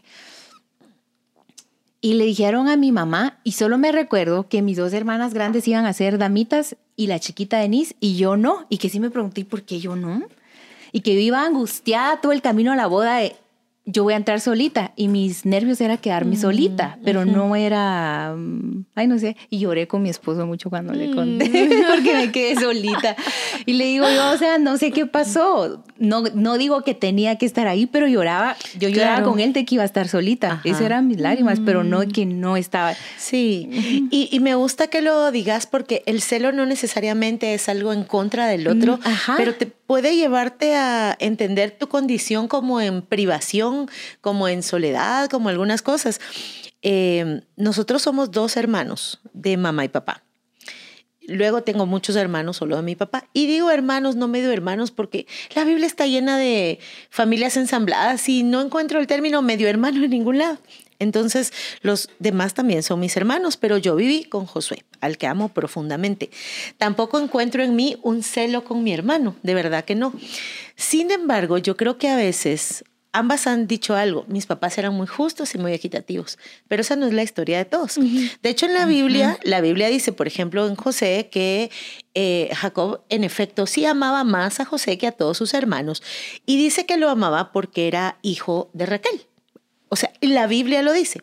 Y 2.00 2.14
le 2.14 2.24
dijeron 2.24 2.70
a 2.70 2.78
mi 2.78 2.94
mamá, 2.94 3.40
y 3.44 3.52
solo 3.52 3.78
me 3.78 3.92
recuerdo 3.92 4.48
que 4.48 4.62
mis 4.62 4.78
dos 4.78 4.94
hermanas 4.94 5.34
grandes 5.34 5.68
iban 5.68 5.86
a 5.86 5.92
ser 5.92 6.18
damitas 6.18 6.78
y 6.96 7.08
la 7.08 7.20
chiquita 7.20 7.60
Denise 7.60 7.94
y 8.00 8.16
yo 8.16 8.38
no. 8.38 8.66
Y 8.70 8.78
que 8.78 8.88
sí 8.88 9.02
me 9.02 9.10
pregunté 9.10 9.44
por 9.44 9.64
qué 9.64 9.82
yo 9.82 9.98
no. 9.98 10.24
Y 10.94 11.02
que 11.02 11.14
yo 11.14 11.20
iba 11.20 11.44
angustiada 11.44 12.22
todo 12.22 12.32
el 12.32 12.42
camino 12.42 12.72
a 12.72 12.78
la 12.78 12.88
boda 12.88 13.18
de, 13.18 13.36
yo 13.92 14.04
voy 14.04 14.14
a 14.14 14.18
entrar 14.18 14.40
solita 14.40 14.92
y 14.96 15.08
mis 15.08 15.46
nervios 15.46 15.82
era 15.82 15.98
quedarme 15.98 16.36
mm, 16.36 16.40
solita, 16.40 17.00
pero 17.04 17.26
no 17.26 17.56
era, 17.56 18.36
mm, 18.38 18.86
ay 18.96 19.08
no 19.08 19.18
sé, 19.18 19.36
y 19.50 19.60
lloré 19.60 19.88
con 19.88 20.04
mi 20.04 20.10
esposo 20.10 20.46
mucho 20.46 20.70
cuando 20.70 20.94
le 20.94 21.12
conté 21.12 21.50
mm. 21.50 21.70
porque 21.96 22.14
me 22.14 22.32
quedé 22.32 22.56
solita. 22.60 23.16
Y 23.66 23.74
le 23.74 23.86
digo 23.86 24.06
yo, 24.08 24.32
o 24.32 24.38
sea, 24.38 24.58
no 24.60 24.78
sé 24.78 24.92
qué 24.92 25.06
pasó. 25.06 25.84
No, 25.98 26.24
no 26.34 26.58
digo 26.58 26.84
que 26.84 26.94
tenía 26.94 27.38
que 27.38 27.46
estar 27.46 27.68
ahí, 27.68 27.86
pero 27.88 28.08
lloraba, 28.08 28.56
yo 28.78 28.90
lloraba 28.90 29.24
con 29.24 29.40
él 29.40 29.54
de 29.54 29.66
que 29.66 29.76
iba 29.76 29.84
a 29.84 29.88
estar 29.88 30.08
solita. 30.08 30.62
Esas 30.64 30.82
eran 30.82 31.08
mis 31.08 31.20
lágrimas, 31.20 31.60
pero 31.66 31.84
no 31.84 32.00
que 32.08 32.26
no 32.26 32.58
estaba. 32.58 32.94
Sí, 33.18 34.08
y, 34.12 34.30
y, 34.32 34.40
me 34.40 34.56
gusta 34.56 34.88
que 34.88 35.02
lo 35.02 35.32
digas 35.32 35.68
porque 35.68 36.04
el 36.06 36.22
celo 36.22 36.52
no 36.52 36.66
necesariamente 36.66 37.54
es 37.54 37.68
algo 37.70 37.92
en 37.92 38.04
contra 38.04 38.48
del 38.48 38.68
otro, 38.68 39.00
pero 39.38 39.56
te 39.56 39.66
puede 39.90 40.16
llevarte 40.16 40.76
a 40.76 41.18
entender 41.20 41.72
tu 41.72 41.88
condición 41.88 42.48
como 42.48 42.80
en 42.80 43.02
privación, 43.02 43.79
como 44.22 44.48
en 44.48 44.64
soledad, 44.64 45.30
como 45.30 45.50
algunas 45.50 45.82
cosas. 45.82 46.20
Eh, 46.82 47.42
nosotros 47.56 48.02
somos 48.02 48.32
dos 48.32 48.58
hermanos 48.58 49.20
de 49.34 49.58
mamá 49.58 49.86
y 49.86 49.90
papá. 49.90 50.24
Luego 51.30 51.62
tengo 51.62 51.86
muchos 51.86 52.16
hermanos 52.16 52.58
solo 52.58 52.76
de 52.76 52.82
mi 52.82 52.96
papá. 52.96 53.26
Y 53.34 53.46
digo 53.46 53.70
hermanos, 53.70 54.16
no 54.16 54.28
medio 54.28 54.52
hermanos, 54.52 54.92
porque 54.92 55.28
la 55.56 55.64
Biblia 55.64 55.86
está 55.86 56.08
llena 56.08 56.38
de 56.38 56.80
familias 57.10 57.56
ensambladas 57.56 58.28
y 58.30 58.44
no 58.44 58.62
encuentro 58.62 59.00
el 59.00 59.08
término 59.08 59.42
medio 59.42 59.68
hermano 59.68 60.04
en 60.04 60.10
ningún 60.10 60.40
lado. 60.40 60.58
Entonces, 60.98 61.54
los 61.82 62.10
demás 62.20 62.54
también 62.54 62.84
son 62.84 63.00
mis 63.00 63.16
hermanos, 63.16 63.56
pero 63.56 63.78
yo 63.78 63.96
viví 63.96 64.26
con 64.26 64.46
Josué, 64.46 64.84
al 65.00 65.18
que 65.18 65.28
amo 65.28 65.50
profundamente. 65.50 66.30
Tampoco 66.78 67.20
encuentro 67.20 67.64
en 67.64 67.76
mí 67.76 67.98
un 68.04 68.22
celo 68.22 68.66
con 68.66 68.84
mi 68.84 68.92
hermano, 68.92 69.36
de 69.42 69.54
verdad 69.54 69.86
que 69.86 69.96
no. 69.96 70.14
Sin 70.76 71.10
embargo, 71.12 71.58
yo 71.58 71.78
creo 71.78 71.98
que 71.98 72.10
a 72.10 72.18
veces 72.18 72.84
ambas 73.12 73.48
han 73.48 73.68
dicho 73.68 73.96
algo. 73.96 74.26
Mis 74.28 74.46
papás 74.46 74.78
eran 74.78 74.94
muy 74.94 75.08
justos 75.08 75.56
y 75.56 75.58
muy 75.58 75.74
equitativos, 75.74 76.38
pero 76.68 76.82
esa 76.82 76.96
no 76.96 77.06
es 77.08 77.14
la 77.14 77.24
historia 77.24 77.58
de 77.58 77.66
todos. 77.66 77.96
De 77.96 78.50
hecho, 78.50 78.66
en 78.66 78.74
la 78.74 78.86
Biblia, 78.86 79.38
la 79.44 79.62
Biblia 79.62 79.90
dice, 79.90 80.12
por 80.12 80.28
ejemplo, 80.28 80.68
en 80.68 80.76
José, 80.76 81.30
que 81.32 81.72
eh, 82.14 82.50
Jacob 82.56 83.02
en 83.10 83.24
efecto 83.24 83.66
sí 83.66 83.86
amaba 83.86 84.24
más 84.24 84.60
a 84.60 84.66
José 84.66 84.98
que 84.98 85.08
a 85.08 85.12
todos 85.12 85.38
sus 85.38 85.54
hermanos 85.54 86.04
y 86.46 86.58
dice 86.58 86.86
que 86.86 86.98
lo 86.98 87.10
amaba 87.10 87.52
porque 87.52 87.88
era 87.88 88.18
hijo 88.22 88.70
de 88.74 88.86
Raquel. 88.86 89.26
O 89.90 89.96
sea, 89.96 90.12
la 90.22 90.48
Biblia 90.48 90.82
lo 90.84 90.94
dice. 90.94 91.22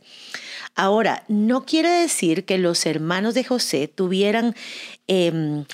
Ahora, 0.74 1.24
no 1.28 1.64
quiere 1.64 1.88
decir 1.88 2.44
que 2.44 2.58
los 2.58 2.84
hermanos 2.84 3.32
de 3.34 3.44
José 3.44 3.88
tuvieran, 3.88 4.54
em, 5.06 5.64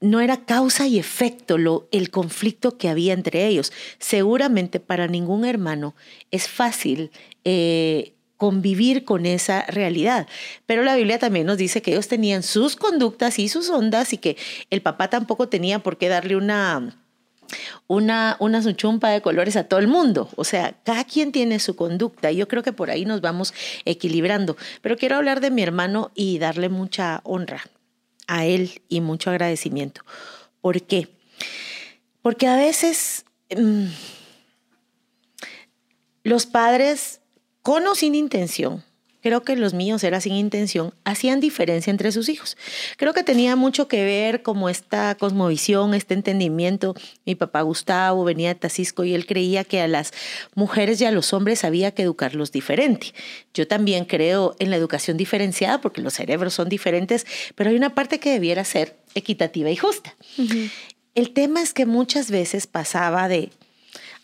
no 0.00 0.20
era 0.20 0.44
causa 0.44 0.86
y 0.86 0.98
efecto 0.98 1.58
lo, 1.58 1.88
el 1.90 2.10
conflicto 2.10 2.78
que 2.78 2.88
había 2.88 3.12
entre 3.12 3.46
ellos. 3.46 3.72
Seguramente 3.98 4.80
para 4.80 5.06
ningún 5.06 5.44
hermano 5.44 5.94
es 6.30 6.48
fácil 6.48 7.10
eh, 7.44 8.14
convivir 8.36 9.04
con 9.04 9.26
esa 9.26 9.62
realidad. 9.66 10.28
Pero 10.66 10.84
la 10.84 10.96
Biblia 10.96 11.18
también 11.18 11.46
nos 11.46 11.58
dice 11.58 11.82
que 11.82 11.92
ellos 11.92 12.08
tenían 12.08 12.42
sus 12.42 12.76
conductas 12.76 13.38
y 13.38 13.48
sus 13.48 13.68
ondas 13.70 14.12
y 14.12 14.18
que 14.18 14.36
el 14.70 14.82
papá 14.82 15.10
tampoco 15.10 15.48
tenía 15.48 15.80
por 15.80 15.98
qué 15.98 16.08
darle 16.08 16.36
una 16.36 16.96
una, 17.86 18.36
una 18.40 18.60
suchumpa 18.60 19.08
de 19.08 19.22
colores 19.22 19.56
a 19.56 19.64
todo 19.64 19.80
el 19.80 19.88
mundo. 19.88 20.28
O 20.36 20.44
sea, 20.44 20.74
cada 20.84 21.04
quien 21.04 21.32
tiene 21.32 21.58
su 21.60 21.76
conducta. 21.76 22.30
Yo 22.30 22.46
creo 22.46 22.62
que 22.62 22.74
por 22.74 22.90
ahí 22.90 23.06
nos 23.06 23.22
vamos 23.22 23.54
equilibrando. 23.86 24.58
Pero 24.82 24.98
quiero 24.98 25.16
hablar 25.16 25.40
de 25.40 25.50
mi 25.50 25.62
hermano 25.62 26.10
y 26.14 26.38
darle 26.38 26.68
mucha 26.68 27.22
honra 27.24 27.62
a 28.28 28.46
él 28.46 28.82
y 28.88 29.00
mucho 29.00 29.30
agradecimiento. 29.30 30.02
¿Por 30.60 30.82
qué? 30.82 31.08
Porque 32.22 32.46
a 32.46 32.56
veces 32.56 33.24
mm, 33.56 33.86
los 36.22 36.46
padres, 36.46 37.20
con 37.62 37.86
o 37.86 37.94
sin 37.96 38.14
intención, 38.14 38.84
creo 39.22 39.42
que 39.42 39.56
los 39.56 39.74
míos 39.74 40.04
era 40.04 40.20
sin 40.20 40.34
intención, 40.34 40.94
hacían 41.04 41.40
diferencia 41.40 41.90
entre 41.90 42.12
sus 42.12 42.28
hijos. 42.28 42.56
Creo 42.96 43.12
que 43.12 43.22
tenía 43.22 43.56
mucho 43.56 43.88
que 43.88 44.04
ver 44.04 44.42
como 44.42 44.68
esta 44.68 45.14
cosmovisión, 45.16 45.94
este 45.94 46.14
entendimiento. 46.14 46.94
Mi 47.24 47.34
papá 47.34 47.62
Gustavo 47.62 48.24
venía 48.24 48.48
de 48.48 48.54
Tacisco 48.54 49.04
y 49.04 49.14
él 49.14 49.26
creía 49.26 49.64
que 49.64 49.80
a 49.80 49.88
las 49.88 50.12
mujeres 50.54 51.00
y 51.00 51.04
a 51.04 51.10
los 51.10 51.32
hombres 51.32 51.64
había 51.64 51.92
que 51.92 52.02
educarlos 52.02 52.52
diferente. 52.52 53.14
Yo 53.54 53.66
también 53.66 54.04
creo 54.04 54.54
en 54.58 54.70
la 54.70 54.76
educación 54.76 55.16
diferenciada 55.16 55.80
porque 55.80 56.00
los 56.00 56.14
cerebros 56.14 56.54
son 56.54 56.68
diferentes, 56.68 57.26
pero 57.54 57.70
hay 57.70 57.76
una 57.76 57.94
parte 57.94 58.20
que 58.20 58.30
debiera 58.30 58.64
ser 58.64 58.96
equitativa 59.14 59.70
y 59.70 59.76
justa. 59.76 60.14
El 61.14 61.32
tema 61.32 61.62
es 61.62 61.74
que 61.74 61.86
muchas 61.86 62.30
veces 62.30 62.66
pasaba 62.66 63.28
de, 63.28 63.50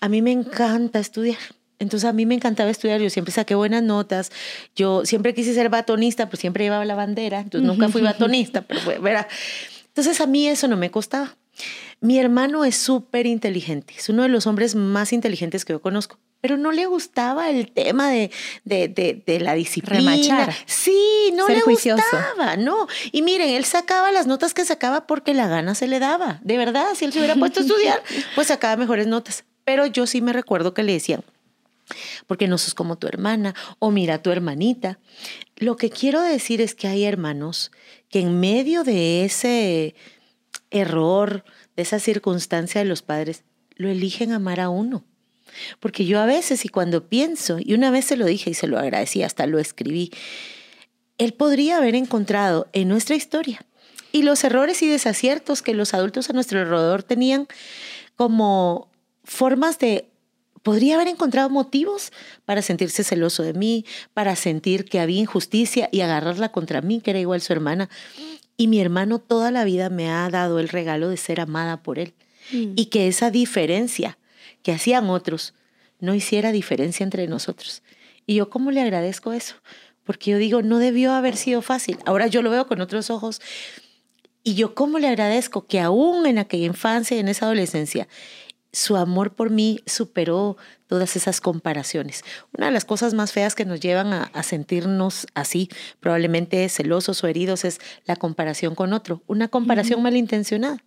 a 0.00 0.08
mí 0.08 0.22
me 0.22 0.32
encanta 0.32 1.00
estudiar 1.00 1.38
entonces 1.84 2.08
a 2.08 2.12
mí 2.12 2.26
me 2.26 2.34
encantaba 2.34 2.70
estudiar, 2.70 3.00
yo 3.00 3.10
siempre 3.10 3.32
saqué 3.32 3.54
buenas 3.54 3.82
notas, 3.82 4.32
yo 4.74 5.04
siempre 5.06 5.34
quise 5.34 5.54
ser 5.54 5.68
batonista, 5.68 6.26
pero 6.26 6.40
siempre 6.40 6.64
llevaba 6.64 6.84
la 6.84 6.96
bandera, 6.96 7.40
entonces 7.40 7.66
nunca 7.66 7.88
fui 7.88 8.02
batonista, 8.02 8.62
pero 8.62 8.80
bueno, 9.00 9.24
entonces 9.86 10.20
a 10.20 10.26
mí 10.26 10.48
eso 10.48 10.66
no 10.66 10.76
me 10.76 10.90
costaba. 10.90 11.36
Mi 12.00 12.18
hermano 12.18 12.64
es 12.64 12.76
súper 12.76 13.26
inteligente, 13.26 13.94
es 13.96 14.08
uno 14.08 14.24
de 14.24 14.28
los 14.28 14.46
hombres 14.46 14.74
más 14.74 15.12
inteligentes 15.12 15.64
que 15.64 15.72
yo 15.72 15.80
conozco, 15.80 16.18
pero 16.44 16.58
no 16.58 16.72
le 16.72 16.84
gustaba 16.84 17.48
el 17.48 17.70
tema 17.70 18.10
de, 18.10 18.30
de, 18.64 19.22
de, 19.24 19.40
la 19.40 19.54
disciplina. 19.54 20.14
Remachar. 20.14 20.54
Sí, 20.66 21.32
no 21.32 21.48
le 21.48 21.62
gustaba, 21.62 22.56
no. 22.58 22.86
Y 23.12 23.22
miren, 23.22 23.48
él 23.48 23.64
sacaba 23.64 24.12
las 24.12 24.26
notas 24.26 24.52
que 24.52 24.64
sacaba 24.66 25.06
porque 25.06 25.32
la 25.32 25.48
gana 25.48 25.74
se 25.74 25.88
le 25.88 26.00
daba. 26.00 26.40
De 26.42 26.58
verdad, 26.58 26.88
si 26.96 27.06
él 27.06 27.14
se 27.14 27.20
hubiera 27.20 27.36
puesto 27.36 27.60
a 27.60 27.62
estudiar, 27.62 28.02
pues 28.34 28.48
sacaba 28.48 28.76
mejores 28.76 29.06
notas. 29.06 29.44
Pero 29.64 29.86
yo 29.86 30.06
sí 30.06 30.20
me 30.20 30.34
recuerdo 30.34 30.74
que 30.74 30.82
le 30.82 30.92
decían, 30.92 31.24
porque 32.26 32.48
no 32.48 32.58
sos 32.58 32.74
como 32.74 32.96
tu 32.96 33.06
hermana 33.06 33.54
o 33.78 33.90
mira 33.90 34.14
a 34.14 34.22
tu 34.22 34.30
hermanita. 34.30 34.98
Lo 35.56 35.76
que 35.76 35.90
quiero 35.90 36.22
decir 36.22 36.60
es 36.60 36.74
que 36.74 36.88
hay 36.88 37.04
hermanos 37.04 37.70
que 38.08 38.20
en 38.20 38.40
medio 38.40 38.84
de 38.84 39.24
ese 39.24 39.94
error, 40.70 41.44
de 41.76 41.82
esa 41.82 41.98
circunstancia 41.98 42.80
de 42.80 42.86
los 42.86 43.02
padres, 43.02 43.44
lo 43.76 43.88
eligen 43.88 44.32
amar 44.32 44.60
a 44.60 44.68
uno. 44.68 45.04
Porque 45.78 46.04
yo 46.04 46.20
a 46.20 46.26
veces 46.26 46.64
y 46.64 46.68
cuando 46.68 47.08
pienso, 47.08 47.58
y 47.60 47.74
una 47.74 47.90
vez 47.90 48.06
se 48.06 48.16
lo 48.16 48.26
dije 48.26 48.50
y 48.50 48.54
se 48.54 48.66
lo 48.66 48.78
agradecí, 48.78 49.22
hasta 49.22 49.46
lo 49.46 49.58
escribí, 49.58 50.10
él 51.18 51.32
podría 51.32 51.76
haber 51.76 51.94
encontrado 51.94 52.68
en 52.72 52.88
nuestra 52.88 53.14
historia 53.14 53.64
y 54.10 54.22
los 54.22 54.42
errores 54.44 54.82
y 54.82 54.88
desaciertos 54.88 55.62
que 55.62 55.74
los 55.74 55.94
adultos 55.94 56.30
a 56.30 56.32
nuestro 56.32 56.60
alrededor 56.60 57.02
tenían 57.02 57.46
como 58.16 58.90
formas 59.24 59.78
de 59.78 60.08
podría 60.64 60.94
haber 60.96 61.08
encontrado 61.08 61.50
motivos 61.50 62.10
para 62.46 62.62
sentirse 62.62 63.04
celoso 63.04 63.42
de 63.44 63.52
mí, 63.52 63.84
para 64.14 64.34
sentir 64.34 64.86
que 64.86 64.98
había 64.98 65.20
injusticia 65.20 65.90
y 65.92 66.00
agarrarla 66.00 66.50
contra 66.50 66.80
mí, 66.80 67.00
que 67.00 67.10
era 67.10 67.20
igual 67.20 67.42
su 67.42 67.52
hermana. 67.52 67.90
Y 68.56 68.66
mi 68.66 68.80
hermano 68.80 69.18
toda 69.20 69.50
la 69.50 69.64
vida 69.64 69.90
me 69.90 70.10
ha 70.10 70.28
dado 70.30 70.58
el 70.58 70.70
regalo 70.70 71.10
de 71.10 71.18
ser 71.18 71.40
amada 71.40 71.82
por 71.82 71.98
él. 71.98 72.14
Mm. 72.50 72.72
Y 72.76 72.86
que 72.86 73.08
esa 73.08 73.30
diferencia 73.30 74.18
que 74.62 74.72
hacían 74.72 75.10
otros 75.10 75.52
no 76.00 76.14
hiciera 76.14 76.50
diferencia 76.50 77.04
entre 77.04 77.28
nosotros. 77.28 77.82
Y 78.26 78.36
yo 78.36 78.48
cómo 78.48 78.70
le 78.70 78.80
agradezco 78.80 79.34
eso, 79.34 79.56
porque 80.02 80.30
yo 80.30 80.38
digo, 80.38 80.62
no 80.62 80.78
debió 80.78 81.12
haber 81.12 81.36
sido 81.36 81.60
fácil. 81.60 81.98
Ahora 82.06 82.26
yo 82.26 82.40
lo 82.40 82.48
veo 82.50 82.66
con 82.66 82.80
otros 82.80 83.10
ojos. 83.10 83.42
Y 84.42 84.54
yo 84.54 84.74
cómo 84.74 84.98
le 84.98 85.08
agradezco 85.08 85.66
que 85.66 85.80
aún 85.80 86.26
en 86.26 86.38
aquella 86.38 86.66
infancia 86.66 87.16
y 87.16 87.20
en 87.20 87.28
esa 87.28 87.44
adolescencia, 87.44 88.08
su 88.74 88.96
amor 88.96 89.34
por 89.34 89.50
mí 89.50 89.80
superó 89.86 90.56
todas 90.86 91.16
esas 91.16 91.40
comparaciones. 91.40 92.22
Una 92.56 92.66
de 92.66 92.72
las 92.72 92.84
cosas 92.84 93.14
más 93.14 93.32
feas 93.32 93.54
que 93.54 93.64
nos 93.64 93.80
llevan 93.80 94.12
a, 94.12 94.42
sentirnos 94.42 95.26
así, 95.34 95.70
probablemente 96.00 96.68
celosos 96.68 97.24
o 97.24 97.26
heridos, 97.26 97.64
es 97.64 97.80
la 98.04 98.16
comparación 98.16 98.74
con 98.74 98.92
otro, 98.92 99.22
una 99.26 99.48
comparación 99.48 100.02
malintencionada. 100.02 100.82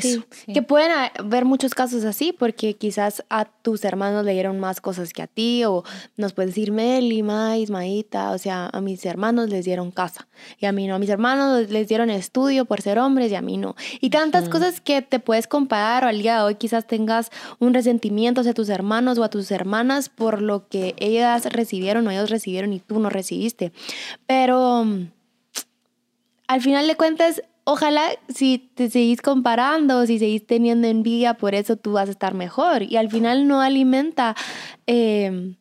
Sí, 0.00 0.22
Que 0.52 0.62
pueden 0.62 0.90
haber 0.90 1.44
muchos 1.44 1.74
casos 1.74 2.04
así, 2.04 2.32
porque 2.32 2.74
quizás 2.74 3.24
a 3.28 3.44
tus 3.44 3.84
hermanos 3.84 4.24
le 4.24 4.32
dieron 4.32 4.58
más 4.58 4.80
cosas 4.80 5.12
que 5.12 5.22
a 5.22 5.26
ti, 5.26 5.64
o 5.64 5.84
nos 6.16 6.32
puedes 6.32 6.50
decir 6.50 6.72
Meli, 6.72 7.22
Mais, 7.22 7.70
Maíta, 7.70 8.30
o 8.30 8.38
sea, 8.38 8.70
a 8.72 8.80
mis 8.80 9.04
hermanos 9.04 9.50
les 9.50 9.64
dieron 9.64 9.90
casa, 9.90 10.28
y 10.58 10.66
a 10.66 10.72
mí 10.72 10.86
no, 10.86 10.94
a 10.94 10.98
mis 10.98 11.10
hermanos 11.10 11.68
les 11.70 11.88
dieron 11.88 12.10
estudio 12.10 12.64
por 12.64 12.80
ser 12.80 12.98
hombres, 12.98 13.30
y 13.32 13.34
a 13.34 13.42
mí 13.42 13.56
no. 13.58 13.76
Y 14.00 14.10
tantas 14.10 14.48
cosas 14.48 14.80
que 14.80 15.02
te 15.02 15.18
puedes 15.18 15.46
comparar, 15.46 16.04
o 16.04 16.08
al 16.08 16.22
día 16.22 16.36
de 16.36 16.42
hoy 16.42 16.54
quizás 16.54 16.86
tengas 16.86 17.30
un 17.58 17.74
resentimiento 17.74 18.40
hacia 18.40 18.54
tus 18.54 18.68
hermanos 18.68 19.18
o 19.18 19.24
a 19.24 19.30
tus 19.30 19.50
hermanas 19.50 20.08
por 20.08 20.40
lo 20.40 20.68
que 20.68 20.94
ellas 20.98 21.44
recibieron 21.46 22.06
o 22.06 22.10
ellos 22.10 22.30
recibieron 22.30 22.72
y 22.72 22.80
tú 22.80 22.98
no 22.98 23.10
recibiste. 23.10 23.72
Pero 24.26 24.86
al 26.46 26.60
final 26.60 26.86
de 26.86 26.96
cuentas, 26.96 27.42
ojalá 27.64 28.10
si 28.28 28.70
te 28.74 28.90
seguís 28.90 29.20
comparando, 29.22 30.06
si 30.06 30.18
seguís 30.18 30.46
teniendo 30.46 30.88
envidia, 30.88 31.34
por 31.34 31.54
eso 31.54 31.76
tú 31.76 31.92
vas 31.92 32.08
a 32.08 32.12
estar 32.12 32.34
mejor. 32.34 32.82
Y 32.82 32.96
al 32.96 33.10
final 33.10 33.46
no 33.46 33.60
alimenta, 33.60 34.34
em, 34.86 35.56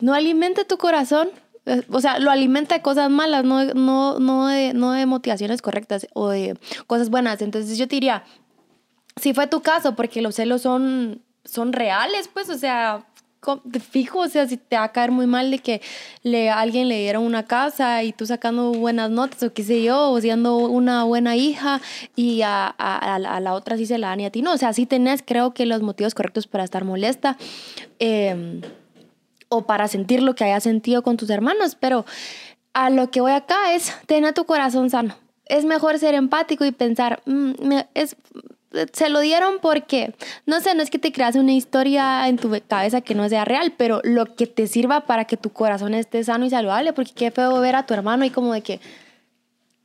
no 0.00 0.14
alimenta 0.14 0.64
tu 0.64 0.78
corazón. 0.78 1.30
O 1.90 2.00
sea, 2.00 2.18
lo 2.18 2.30
alimenta 2.30 2.74
de 2.74 2.82
cosas 2.82 3.08
malas, 3.08 3.44
no, 3.44 3.64
no, 3.66 4.18
no, 4.18 4.48
de, 4.48 4.74
no 4.74 4.92
de 4.92 5.06
motivaciones 5.06 5.62
correctas 5.62 6.08
o 6.12 6.28
de 6.28 6.58
cosas 6.88 7.08
buenas. 7.08 7.40
Entonces 7.40 7.78
yo 7.78 7.86
te 7.86 7.96
diría, 7.96 8.24
si 9.20 9.32
fue 9.32 9.46
tu 9.46 9.60
caso, 9.60 9.94
porque 9.94 10.22
los 10.22 10.34
celos 10.34 10.62
son, 10.62 11.22
son 11.44 11.72
reales, 11.72 12.28
pues, 12.32 12.48
o 12.48 12.58
sea, 12.58 13.06
fijo, 13.90 14.20
o 14.20 14.28
sea, 14.28 14.46
si 14.46 14.56
te 14.56 14.76
va 14.76 14.84
a 14.84 14.92
caer 14.92 15.10
muy 15.10 15.26
mal 15.26 15.50
de 15.50 15.58
que 15.58 15.80
le, 16.22 16.50
alguien 16.50 16.88
le 16.88 16.98
diera 16.98 17.18
una 17.18 17.44
casa 17.44 18.02
y 18.04 18.12
tú 18.12 18.26
sacando 18.26 18.72
buenas 18.72 19.10
notas 19.10 19.42
o 19.42 19.52
qué 19.52 19.64
sé 19.64 19.82
yo, 19.82 20.10
o 20.10 20.20
siendo 20.20 20.56
una 20.58 21.04
buena 21.04 21.34
hija 21.36 21.80
y 22.14 22.42
a, 22.42 22.72
a, 22.78 23.14
a 23.14 23.40
la 23.40 23.54
otra 23.54 23.76
sí 23.76 23.86
se 23.86 23.98
la 23.98 24.08
dan 24.08 24.20
y 24.20 24.26
a 24.26 24.30
ti 24.30 24.42
no. 24.42 24.52
O 24.52 24.58
sea, 24.58 24.72
sí 24.72 24.86
tenés, 24.86 25.22
creo 25.24 25.54
que 25.54 25.66
los 25.66 25.82
motivos 25.82 26.14
correctos 26.14 26.46
para 26.46 26.64
estar 26.64 26.84
molesta 26.84 27.36
em, 27.98 28.60
o 29.48 29.66
para 29.66 29.88
sentir 29.88 30.22
lo 30.22 30.34
que 30.34 30.44
hayas 30.44 30.62
sentido 30.62 31.02
con 31.02 31.16
tus 31.16 31.30
hermanos, 31.30 31.76
pero 31.78 32.04
a 32.74 32.90
lo 32.90 33.10
que 33.10 33.20
voy 33.20 33.32
acá 33.32 33.74
es 33.74 33.92
tener 34.06 34.34
tu 34.34 34.44
corazón 34.44 34.88
sano. 34.88 35.16
Es 35.46 35.64
mejor 35.64 35.98
ser 35.98 36.14
empático 36.14 36.64
y 36.64 36.72
pensar, 36.72 37.22
mm, 37.26 37.52
es, 37.94 38.16
se 38.92 39.08
lo 39.08 39.20
dieron 39.20 39.58
porque, 39.60 40.14
no 40.46 40.60
sé, 40.60 40.74
no 40.74 40.82
es 40.82 40.90
que 40.90 40.98
te 40.98 41.12
creas 41.12 41.36
una 41.36 41.52
historia 41.52 42.28
en 42.28 42.36
tu 42.36 42.50
cabeza 42.66 43.00
que 43.00 43.14
no 43.14 43.28
sea 43.28 43.44
real, 43.44 43.74
pero 43.76 44.00
lo 44.04 44.26
que 44.34 44.46
te 44.46 44.66
sirva 44.66 45.06
para 45.06 45.24
que 45.24 45.36
tu 45.36 45.50
corazón 45.50 45.94
esté 45.94 46.22
sano 46.24 46.44
y 46.44 46.50
saludable, 46.50 46.92
porque 46.92 47.12
qué 47.12 47.30
feo 47.30 47.60
ver 47.60 47.76
a 47.76 47.86
tu 47.86 47.94
hermano 47.94 48.24
y 48.24 48.30
como 48.30 48.52
de 48.52 48.62
que 48.62 48.80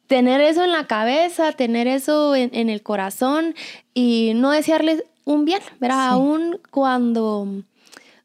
tener 0.07 0.41
eso 0.41 0.63
en 0.63 0.71
la 0.71 0.85
cabeza, 0.87 1.51
tener 1.51 1.87
eso 1.87 2.35
en, 2.35 2.69
el 2.69 2.81
corazón 2.81 3.55
y 3.93 4.31
no 4.35 4.51
desearles 4.51 5.03
un 5.25 5.45
bien, 5.45 5.61
¿verdad? 5.79 6.09
Aún 6.09 6.59
cuando, 6.71 7.47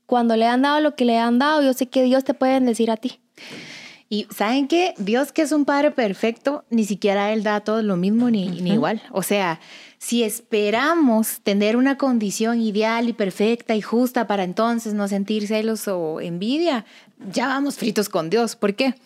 cuando 0.07 0.37
le 0.37 0.47
han 0.47 0.63
dado 0.63 0.81
lo 0.81 0.95
que 0.95 1.05
le 1.05 1.19
han 1.19 1.39
dado, 1.39 1.63
yo 1.63 1.73
sé 1.73 1.87
que 1.87 2.05
Dios 2.05 2.25
te 2.25 2.35
puede 2.35 2.61
decir 2.61 2.91
a 2.91 2.97
ti. 2.97 3.19
Y 4.13 4.27
saben 4.29 4.69
que 4.69 4.93
Dios 4.99 5.33
que 5.33 5.41
es 5.41 5.53
un 5.53 5.65
padre 5.65 5.91
perfecto, 5.91 6.67
ni 6.69 6.85
siquiera 6.85 7.33
Él 7.33 7.43
da 7.43 7.61
todo 7.61 7.83
lo 7.83 7.97
mismo 7.97 8.29
ni, 8.29 8.47
ni 8.47 8.75
igual. 8.75 9.01
O 9.11 9.23
sea, 9.23 9.59
si 9.97 10.23
esperamos 10.23 11.41
tener 11.41 11.79
una 11.79 11.97
condición 11.97 12.61
ideal 12.61 13.09
y 13.09 13.15
perfecta 13.15 13.75
y 13.75 13.81
justa 13.81 14.27
para 14.27 14.45
entonces 14.45 14.93
no 14.93 15.09
sentir 15.09 15.47
celos 15.47 15.89
o 15.89 16.21
envidia, 16.21 16.85
ya 17.33 17.47
vamos 17.47 17.77
fritos 17.77 18.11
con 18.11 18.29
Dios. 18.29 18.55
¿Por 18.55 18.75
qué? 18.75 18.97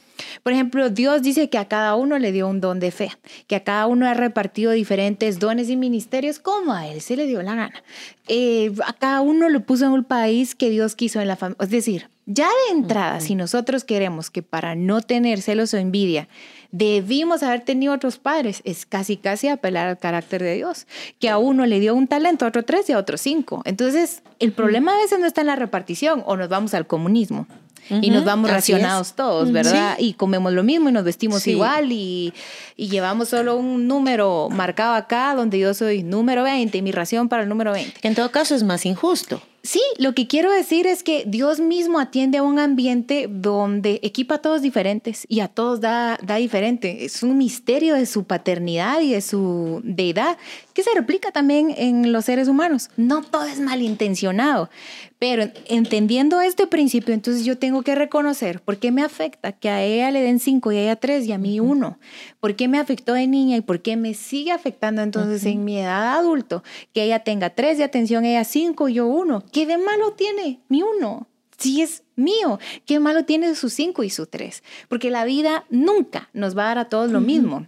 Por 0.42 0.52
ejemplo, 0.52 0.90
Dios 0.90 1.22
dice 1.22 1.48
que 1.48 1.58
a 1.58 1.66
cada 1.66 1.94
uno 1.94 2.18
le 2.18 2.32
dio 2.32 2.48
un 2.48 2.60
don 2.60 2.80
de 2.80 2.90
fe, 2.90 3.10
que 3.46 3.56
a 3.56 3.64
cada 3.64 3.86
uno 3.86 4.06
ha 4.06 4.14
repartido 4.14 4.72
diferentes 4.72 5.38
dones 5.38 5.68
y 5.68 5.76
ministerios 5.76 6.38
como 6.38 6.72
a 6.72 6.86
él 6.86 7.00
se 7.00 7.16
le 7.16 7.26
dio 7.26 7.42
la 7.42 7.54
gana. 7.54 7.82
Eh, 8.28 8.72
a 8.84 8.92
cada 8.92 9.20
uno 9.20 9.48
lo 9.48 9.60
puso 9.60 9.86
en 9.86 9.92
un 9.92 10.04
país 10.04 10.54
que 10.54 10.70
Dios 10.70 10.96
quiso 10.96 11.20
en 11.20 11.28
la 11.28 11.36
familia. 11.36 11.62
Es 11.62 11.70
decir, 11.70 12.10
ya 12.26 12.48
de 12.48 12.76
entrada, 12.76 13.20
si 13.20 13.36
nosotros 13.36 13.84
queremos 13.84 14.30
que 14.30 14.42
para 14.42 14.74
no 14.74 15.00
tener 15.00 15.40
celos 15.40 15.72
o 15.74 15.76
envidia, 15.76 16.28
debimos 16.72 17.44
haber 17.44 17.60
tenido 17.60 17.94
otros 17.94 18.18
padres, 18.18 18.62
es 18.64 18.84
casi 18.84 19.16
casi 19.16 19.46
apelar 19.46 19.86
al 19.86 19.98
carácter 19.98 20.42
de 20.42 20.54
Dios, 20.56 20.88
que 21.20 21.28
a 21.28 21.38
uno 21.38 21.66
le 21.66 21.78
dio 21.78 21.94
un 21.94 22.08
talento, 22.08 22.44
a 22.44 22.48
otro 22.48 22.64
tres 22.64 22.88
y 22.90 22.92
a 22.92 22.98
otro 22.98 23.16
cinco. 23.16 23.62
Entonces, 23.64 24.22
el 24.40 24.52
problema 24.52 24.94
a 24.94 24.98
veces 24.98 25.20
no 25.20 25.26
está 25.26 25.42
en 25.42 25.46
la 25.46 25.56
repartición 25.56 26.24
o 26.26 26.36
nos 26.36 26.48
vamos 26.48 26.74
al 26.74 26.88
comunismo 26.88 27.46
y 27.90 28.10
nos 28.10 28.24
vamos 28.24 28.50
racionados 28.50 29.14
todos, 29.14 29.52
¿verdad? 29.52 29.96
Y 29.98 30.14
comemos 30.14 30.52
lo 30.52 30.62
mismo 30.62 30.88
y 30.88 30.92
nos 30.92 31.04
vestimos 31.04 31.42
Sí. 31.42 31.52
igual 31.52 31.92
y, 31.92 32.32
y 32.76 32.88
llevamos 32.88 33.28
solo 33.28 33.56
un 33.56 33.86
número 33.86 34.48
marcado 34.50 34.94
acá 34.94 35.34
donde 35.34 35.58
yo 35.58 35.74
soy 35.74 36.02
número 36.02 36.42
20 36.42 36.78
y 36.78 36.82
mi 36.82 36.92
ración 36.92 37.28
para 37.28 37.42
el 37.44 37.48
número 37.48 37.72
20. 37.72 37.92
En 38.02 38.14
todo 38.14 38.30
caso 38.30 38.54
es 38.54 38.62
más 38.62 38.86
injusto. 38.86 39.40
Sí, 39.66 39.82
lo 39.98 40.14
que 40.14 40.28
quiero 40.28 40.52
decir 40.52 40.86
es 40.86 41.02
que 41.02 41.24
Dios 41.26 41.58
mismo 41.58 41.98
atiende 41.98 42.38
a 42.38 42.44
un 42.44 42.60
ambiente 42.60 43.26
donde 43.28 43.98
equipa 44.04 44.36
a 44.36 44.38
todos 44.38 44.62
diferentes 44.62 45.26
y 45.28 45.40
a 45.40 45.48
todos 45.48 45.80
da, 45.80 46.20
da 46.22 46.36
diferente. 46.36 47.04
Es 47.04 47.24
un 47.24 47.36
misterio 47.36 47.96
de 47.96 48.06
su 48.06 48.22
paternidad 48.22 49.00
y 49.00 49.10
de 49.10 49.20
su 49.20 49.80
deidad 49.82 50.38
que 50.72 50.84
se 50.84 50.94
replica 50.94 51.32
también 51.32 51.74
en 51.76 52.12
los 52.12 52.26
seres 52.26 52.46
humanos. 52.46 52.90
No 52.96 53.22
todo 53.22 53.44
es 53.44 53.58
malintencionado, 53.58 54.70
pero 55.18 55.50
entendiendo 55.68 56.42
este 56.42 56.66
principio, 56.66 57.14
entonces 57.14 57.46
yo 57.46 57.56
tengo 57.56 57.82
que 57.82 57.94
reconocer 57.94 58.60
por 58.60 58.76
qué 58.76 58.92
me 58.92 59.02
afecta 59.02 59.52
que 59.52 59.70
a 59.70 59.82
ella 59.82 60.10
le 60.10 60.20
den 60.20 60.38
cinco 60.38 60.72
y 60.72 60.76
a 60.76 60.82
ella 60.82 60.96
tres 60.96 61.26
y 61.26 61.32
a 61.32 61.38
mí 61.38 61.58
uno. 61.58 61.98
¿Por 62.38 62.54
qué 62.54 62.68
me 62.68 62.78
afectó 62.78 63.14
de 63.14 63.26
niña 63.26 63.56
y 63.56 63.62
por 63.62 63.80
qué 63.80 63.96
me 63.96 64.12
sigue 64.12 64.52
afectando 64.52 65.00
entonces 65.00 65.44
en 65.46 65.64
mi 65.64 65.78
edad 65.78 66.18
adulto 66.18 66.62
que 66.92 67.04
ella 67.04 67.20
tenga 67.20 67.50
tres 67.50 67.78
de 67.78 67.84
atención, 67.84 68.26
ella 68.26 68.44
cinco 68.44 68.90
y 68.90 68.94
yo 68.94 69.06
uno? 69.06 69.42
¿Qué 69.56 69.64
de 69.64 69.78
malo 69.78 70.12
tiene 70.12 70.60
mi 70.68 70.82
uno? 70.82 71.28
Si 71.56 71.80
es 71.80 72.02
mío, 72.14 72.58
¿qué 72.84 73.00
malo 73.00 73.24
tiene 73.24 73.54
su 73.54 73.70
cinco 73.70 74.02
y 74.02 74.10
su 74.10 74.26
tres? 74.26 74.62
Porque 74.90 75.08
la 75.08 75.24
vida 75.24 75.64
nunca 75.70 76.28
nos 76.34 76.54
va 76.54 76.64
a 76.64 76.66
dar 76.66 76.78
a 76.78 76.88
todos 76.90 77.10
lo 77.10 77.22
mismo. 77.22 77.66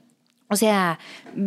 O 0.51 0.57
sea, 0.57 0.99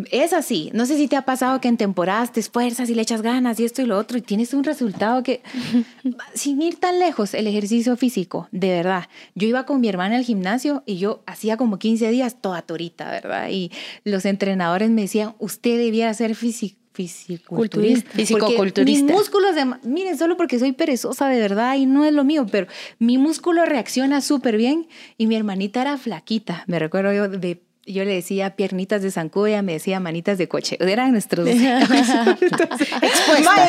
es 0.10 0.34
así. 0.34 0.72
No 0.74 0.88
sé 0.88 0.98
si 0.98 1.08
te 1.08 1.16
ha 1.16 1.26
pasado 1.26 1.62
que 1.62 1.68
en 1.68 1.78
temporadas 1.78 2.32
te 2.32 2.40
esfuerzas 2.40 2.90
y 2.90 2.96
le 2.96 3.04
echas 3.04 3.22
ganas 3.22 3.60
y 3.60 3.66
esto 3.66 3.84
y 3.84 3.86
lo 3.86 4.00
otro 4.00 4.18
y 4.18 4.24
tienes 4.24 4.56
un 4.56 4.64
resultado 4.64 5.22
que, 5.22 5.44
sin 6.34 6.60
ir 6.64 6.80
tan 6.80 6.98
lejos, 6.98 7.36
el 7.36 7.46
ejercicio 7.46 7.96
físico, 7.96 8.48
de 8.52 8.70
verdad. 8.70 9.10
Yo 9.36 9.48
iba 9.48 9.68
con 9.68 9.80
mi 9.80 9.90
hermana 9.90 10.16
al 10.16 10.24
gimnasio 10.24 10.82
y 10.88 10.98
yo 10.98 11.22
hacía 11.28 11.56
como 11.56 11.78
15 11.78 12.10
días 12.10 12.42
toda 12.42 12.64
torita, 12.64 13.12
¿verdad? 13.12 13.50
Y 13.52 13.72
los 14.06 14.26
entrenadores 14.26 14.90
me 14.90 15.02
decían, 15.02 15.36
usted 15.38 15.78
debiera 15.78 16.12
ser 16.16 16.34
físico. 16.34 16.81
Fisiculturista. 16.94 17.56
Culturista. 17.56 18.12
Fisicoculturista. 18.12 18.84
Mis 18.84 19.04
músculos, 19.04 19.56
de, 19.56 19.66
miren, 19.84 20.18
solo 20.18 20.36
porque 20.36 20.60
soy 20.60 20.74
perezosa 20.74 21.28
de 21.28 21.40
verdad 21.40 21.76
y 21.76 21.86
no 21.86 22.04
es 22.06 22.14
lo 22.14 22.24
mío, 22.24 22.46
pero 22.52 22.68
mi 23.00 23.18
músculo 23.18 23.66
reacciona 23.66 24.22
súper 24.22 24.58
bien 24.58 24.88
y 25.18 25.28
mi 25.28 25.36
hermanita 25.36 25.82
era 25.82 25.98
flaquita. 25.98 26.64
Me 26.68 26.80
recuerdo 26.80 27.14
yo 27.14 27.30
de 27.30 27.62
yo 27.88 28.06
le 28.06 28.14
decía 28.14 28.56
piernitas 28.56 29.02
de 29.02 29.10
zancudo, 29.10 29.48
ella 29.48 29.64
me 29.64 29.74
decía 29.74 30.00
manitas 30.00 30.38
de 30.38 30.48
coche. 30.48 30.78
Eran 30.80 31.12
nuestros. 31.12 31.48
Expuestas. 31.50 32.02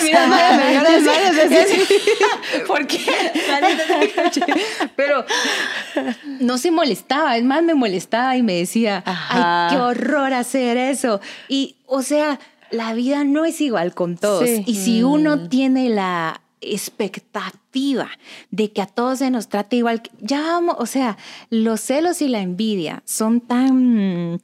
Dio 0.02 0.12
las 0.12 1.02
manos 1.02 1.38
así. 1.50 1.80
¿Por 2.66 2.86
qué? 2.86 2.98
Manitas 3.50 3.88
de 3.88 4.12
coche. 4.12 4.42
Pero 4.96 5.24
no 6.40 6.58
se 6.58 6.70
molestaba, 6.70 7.38
es 7.38 7.44
más, 7.44 7.62
me 7.62 7.74
molestaba 7.74 8.36
y 8.36 8.42
me 8.42 8.54
decía, 8.54 9.02
Ajá. 9.06 9.68
ay, 9.68 9.74
qué 9.74 9.80
horror 9.80 10.34
hacer 10.34 10.76
eso. 10.76 11.20
Y, 11.48 11.76
o 11.86 12.02
sea, 12.02 12.38
la 12.72 12.94
vida 12.94 13.22
no 13.22 13.44
es 13.44 13.60
igual 13.60 13.94
con 13.94 14.16
todos. 14.16 14.48
Sí. 14.48 14.64
Y 14.66 14.74
si 14.74 15.02
uno 15.02 15.48
tiene 15.48 15.88
la 15.90 16.40
expectativa 16.60 18.08
de 18.50 18.72
que 18.72 18.82
a 18.82 18.86
todos 18.86 19.18
se 19.18 19.30
nos 19.30 19.48
trate 19.48 19.76
igual, 19.76 20.02
ya 20.20 20.40
vamos, 20.40 20.76
o 20.78 20.86
sea, 20.86 21.18
los 21.50 21.80
celos 21.80 22.22
y 22.22 22.28
la 22.28 22.40
envidia 22.40 23.02
son 23.04 23.40
tan 23.40 24.40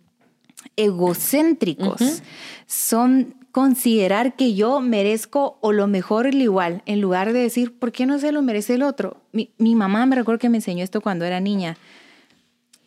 egocéntricos, 0.76 2.22
son 2.66 3.34
considerar 3.52 4.36
que 4.36 4.54
yo 4.54 4.80
merezco 4.80 5.58
o 5.60 5.72
lo 5.72 5.86
mejor 5.86 6.32
lo 6.34 6.42
igual, 6.42 6.82
en 6.86 7.00
lugar 7.00 7.32
de 7.32 7.40
decir, 7.40 7.76
¿por 7.76 7.92
qué 7.92 8.06
no 8.06 8.18
se 8.18 8.30
lo 8.30 8.42
merece 8.42 8.74
el 8.74 8.82
otro? 8.82 9.22
Mi, 9.32 9.50
mi 9.58 9.74
mamá 9.74 10.06
me 10.06 10.16
recuerdo 10.16 10.38
que 10.38 10.48
me 10.48 10.58
enseñó 10.58 10.84
esto 10.84 11.00
cuando 11.00 11.24
era 11.24 11.40
niña. 11.40 11.76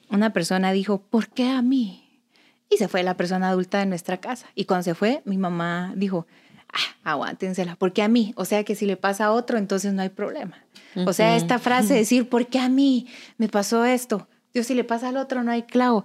Una 0.10 0.34
persona 0.34 0.72
dijo, 0.72 1.02
¿por 1.02 1.30
qué 1.30 1.50
a 1.50 1.62
mí? 1.62 2.11
Y 2.72 2.78
se 2.78 2.88
fue 2.88 3.04
la 3.04 3.18
persona 3.18 3.50
adulta 3.50 3.80
de 3.80 3.86
nuestra 3.86 4.18
casa. 4.18 4.48
Y 4.56 4.66
cuando 4.66 4.84
se 4.84 4.96
fue, 4.96 5.22
mi 5.26 5.38
mamá 5.38 5.94
dijo, 5.96 6.26
ah, 6.72 7.12
aguántensela, 7.12 7.76
porque 7.76 8.02
a 8.02 8.08
mí, 8.08 8.34
o 8.38 8.46
sea 8.46 8.64
que 8.64 8.76
si 8.76 8.86
le 8.86 8.98
pasa 8.98 9.26
a 9.26 9.32
otro, 9.34 9.58
entonces 9.58 9.94
no 9.94 10.02
hay 10.02 10.10
problema. 10.10 10.58
O 11.06 11.14
sea, 11.14 11.36
esta 11.36 11.60
frase 11.60 11.94
de 11.94 12.00
decir, 12.00 12.28
¿por 12.28 12.48
qué 12.48 12.60
a 12.60 12.70
mí 12.70 13.08
me 13.38 13.48
pasó 13.48 13.86
esto? 13.86 14.28
Dios, 14.54 14.68
si 14.68 14.74
le 14.74 14.84
pasa 14.84 15.10
al 15.10 15.18
otro, 15.18 15.44
no 15.44 15.52
hay 15.52 15.64
clavo. 15.64 16.04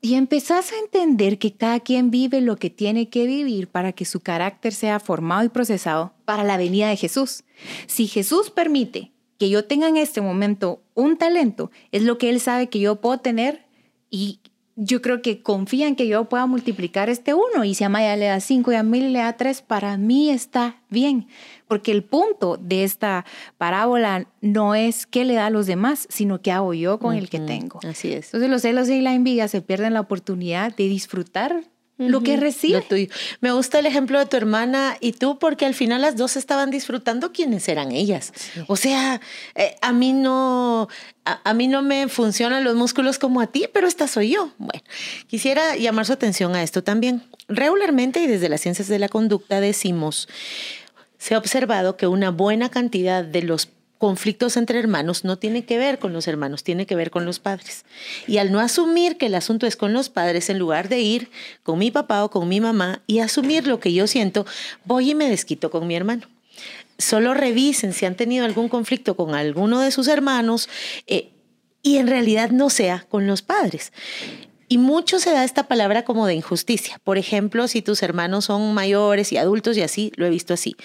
Y 0.00 0.14
empezás 0.14 0.72
a 0.72 0.78
entender 0.78 1.38
que 1.38 1.54
cada 1.54 1.80
quien 1.80 2.10
vive 2.10 2.40
lo 2.40 2.56
que 2.56 2.70
tiene 2.70 3.08
que 3.08 3.26
vivir 3.26 3.68
para 3.68 3.92
que 3.92 4.04
su 4.04 4.20
carácter 4.20 4.72
sea 4.72 5.00
formado 5.00 5.44
y 5.44 5.48
procesado 5.48 6.14
para 6.24 6.44
la 6.44 6.56
venida 6.56 6.88
de 6.88 6.96
Jesús. 6.96 7.44
Si 7.86 8.06
Jesús 8.06 8.50
permite 8.50 9.12
que 9.38 9.48
yo 9.48 9.64
tenga 9.64 9.88
en 9.88 9.96
este 9.96 10.20
momento 10.20 10.82
un 10.94 11.16
talento, 11.16 11.70
es 11.92 12.02
lo 12.02 12.18
que 12.18 12.30
Él 12.30 12.40
sabe 12.40 12.68
que 12.68 12.78
yo 12.78 13.00
puedo 13.00 13.18
tener 13.18 13.66
y 14.10 14.40
yo 14.76 15.00
creo 15.00 15.22
que 15.22 15.42
confía 15.42 15.88
en 15.88 15.96
que 15.96 16.06
yo 16.06 16.26
pueda 16.26 16.46
multiplicar 16.46 17.08
este 17.08 17.32
uno 17.32 17.64
y 17.64 17.74
si 17.74 17.82
a 17.82 17.88
Maya 17.88 18.14
le 18.14 18.26
da 18.26 18.40
cinco 18.40 18.72
y 18.72 18.74
a 18.74 18.82
mí 18.82 19.00
le 19.00 19.18
da 19.18 19.32
tres, 19.32 19.62
para 19.62 19.96
mí 19.96 20.30
está 20.30 20.76
bien. 20.90 21.28
Porque 21.66 21.92
el 21.92 22.04
punto 22.04 22.58
de 22.58 22.84
esta 22.84 23.24
parábola 23.56 24.28
no 24.42 24.74
es 24.74 25.06
qué 25.06 25.24
le 25.24 25.34
da 25.34 25.46
a 25.46 25.50
los 25.50 25.66
demás, 25.66 26.06
sino 26.10 26.42
qué 26.42 26.52
hago 26.52 26.74
yo 26.74 26.98
con 26.98 27.14
el 27.14 27.30
que 27.30 27.40
tengo. 27.40 27.80
Así 27.88 28.12
es. 28.12 28.26
Entonces 28.26 28.50
los 28.50 28.62
celos 28.62 28.88
y 28.90 29.00
la 29.00 29.14
envidia 29.14 29.48
se 29.48 29.62
pierden 29.62 29.94
la 29.94 30.00
oportunidad 30.00 30.76
de 30.76 30.88
disfrutar 30.88 31.64
lo 31.98 32.22
que 32.22 32.36
recibe. 32.36 32.78
Lo 32.78 32.82
tuyo. 32.82 33.06
Me 33.40 33.52
gusta 33.52 33.78
el 33.78 33.86
ejemplo 33.86 34.18
de 34.18 34.26
tu 34.26 34.36
hermana 34.36 34.96
y 35.00 35.12
tú, 35.12 35.38
porque 35.38 35.64
al 35.64 35.74
final 35.74 36.02
las 36.02 36.16
dos 36.16 36.36
estaban 36.36 36.70
disfrutando 36.70 37.32
quiénes 37.32 37.68
eran 37.68 37.92
ellas. 37.92 38.32
O 38.66 38.76
sea, 38.76 39.20
eh, 39.54 39.76
a 39.80 39.92
mí 39.92 40.12
no, 40.12 40.88
a, 41.24 41.40
a 41.48 41.54
mí 41.54 41.68
no 41.68 41.82
me 41.82 42.08
funcionan 42.08 42.64
los 42.64 42.76
músculos 42.76 43.18
como 43.18 43.40
a 43.40 43.46
ti, 43.46 43.66
pero 43.72 43.86
esta 43.86 44.08
soy 44.08 44.30
yo. 44.30 44.52
Bueno, 44.58 44.82
quisiera 45.26 45.76
llamar 45.76 46.06
su 46.06 46.12
atención 46.12 46.54
a 46.54 46.62
esto 46.62 46.82
también. 46.82 47.22
Regularmente 47.48 48.20
y 48.20 48.26
desde 48.26 48.48
las 48.48 48.60
ciencias 48.60 48.88
de 48.88 48.98
la 48.98 49.08
conducta 49.08 49.60
decimos, 49.60 50.28
se 51.18 51.34
ha 51.34 51.38
observado 51.38 51.96
que 51.96 52.06
una 52.06 52.30
buena 52.30 52.68
cantidad 52.68 53.24
de 53.24 53.42
los 53.42 53.68
conflictos 53.98 54.56
entre 54.56 54.78
hermanos 54.78 55.24
no 55.24 55.38
tiene 55.38 55.64
que 55.64 55.78
ver 55.78 55.98
con 55.98 56.12
los 56.12 56.28
hermanos, 56.28 56.62
tiene 56.62 56.86
que 56.86 56.94
ver 56.94 57.10
con 57.10 57.24
los 57.24 57.38
padres. 57.38 57.84
Y 58.26 58.38
al 58.38 58.52
no 58.52 58.60
asumir 58.60 59.16
que 59.16 59.26
el 59.26 59.34
asunto 59.34 59.66
es 59.66 59.76
con 59.76 59.92
los 59.92 60.10
padres, 60.10 60.50
en 60.50 60.58
lugar 60.58 60.88
de 60.88 61.00
ir 61.00 61.30
con 61.62 61.78
mi 61.78 61.90
papá 61.90 62.24
o 62.24 62.30
con 62.30 62.48
mi 62.48 62.60
mamá 62.60 63.02
y 63.06 63.20
asumir 63.20 63.66
lo 63.66 63.80
que 63.80 63.92
yo 63.92 64.06
siento, 64.06 64.46
voy 64.84 65.10
y 65.10 65.14
me 65.14 65.28
desquito 65.28 65.70
con 65.70 65.86
mi 65.86 65.96
hermano. 65.96 66.26
Solo 66.98 67.34
revisen 67.34 67.92
si 67.92 68.06
han 68.06 68.16
tenido 68.16 68.44
algún 68.44 68.68
conflicto 68.68 69.16
con 69.16 69.34
alguno 69.34 69.80
de 69.80 69.90
sus 69.90 70.08
hermanos 70.08 70.68
eh, 71.06 71.30
y 71.82 71.98
en 71.98 72.06
realidad 72.06 72.50
no 72.50 72.70
sea 72.70 73.06
con 73.08 73.26
los 73.26 73.42
padres. 73.42 73.92
Y 74.68 74.78
mucho 74.78 75.20
se 75.20 75.30
da 75.30 75.44
esta 75.44 75.68
palabra 75.68 76.04
como 76.04 76.26
de 76.26 76.34
injusticia. 76.34 76.98
Por 77.04 77.18
ejemplo, 77.18 77.68
si 77.68 77.82
tus 77.82 78.02
hermanos 78.02 78.46
son 78.46 78.74
mayores 78.74 79.30
y 79.32 79.36
adultos 79.36 79.76
y 79.76 79.82
así, 79.82 80.12
lo 80.16 80.26
he 80.26 80.30
visto 80.30 80.54
así. 80.54 80.76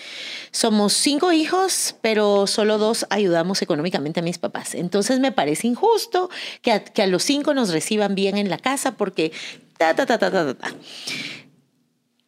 Somos 0.51 0.93
cinco 0.93 1.31
hijos, 1.31 1.95
pero 2.01 2.45
solo 2.45 2.77
dos 2.77 3.07
ayudamos 3.09 3.61
económicamente 3.63 4.19
a 4.19 4.23
mis 4.23 4.37
papás. 4.37 4.75
Entonces 4.75 5.19
me 5.19 5.31
parece 5.31 5.67
injusto 5.67 6.29
que 6.61 6.71
a, 6.71 7.07
los 7.07 7.23
cinco 7.23 7.55
nos 7.55 7.71
reciban 7.71 8.13
bien 8.13 8.37
en 8.37 8.49
la 8.49 8.59
casa 8.59 8.97
porque 8.97 9.31
ta, 9.77 9.95
ta, 9.95 10.05
ta, 10.05 10.19
ta, 10.19 10.29
ta, 10.29 10.53
ta. 10.53 10.73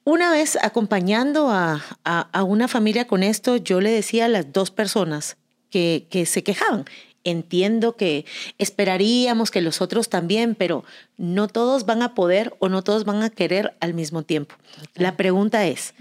Una 0.06 0.32
vez 0.32 0.58
acompañando 0.62 1.50
a, 1.50 1.84
a, 2.04 2.22
a 2.32 2.44
una 2.44 2.68
familia 2.68 3.06
con 3.06 3.22
esto, 3.22 3.58
yo 3.58 3.80
le 3.80 3.92
decía 3.92 4.26
a 4.26 4.28
las 4.28 4.52
dos 4.52 4.72
personas 4.72 5.38
que, 5.70 6.08
que 6.10 6.26
se 6.26 6.44
quejaban, 6.44 6.86
entiendo 7.24 7.96
que 7.96 8.26
esperaríamos 8.58 9.52
que 9.52 9.62
los 9.62 9.82
otros 9.82 10.10
también, 10.10 10.56
pero 10.56 10.84
no 11.18 11.48
todos 11.48 11.86
van 11.86 12.02
a 12.02 12.14
poder 12.14 12.54
o 12.60 12.70
no 12.70 12.84
todos 12.84 13.06
van 13.06 13.24
a 13.24 13.30
querer 13.30 13.76
al 13.80 13.94
mismo 13.94 14.24
tiempo. 14.24 14.56
La 14.96 15.18
pregunta 15.18 15.66
es, 15.66 15.94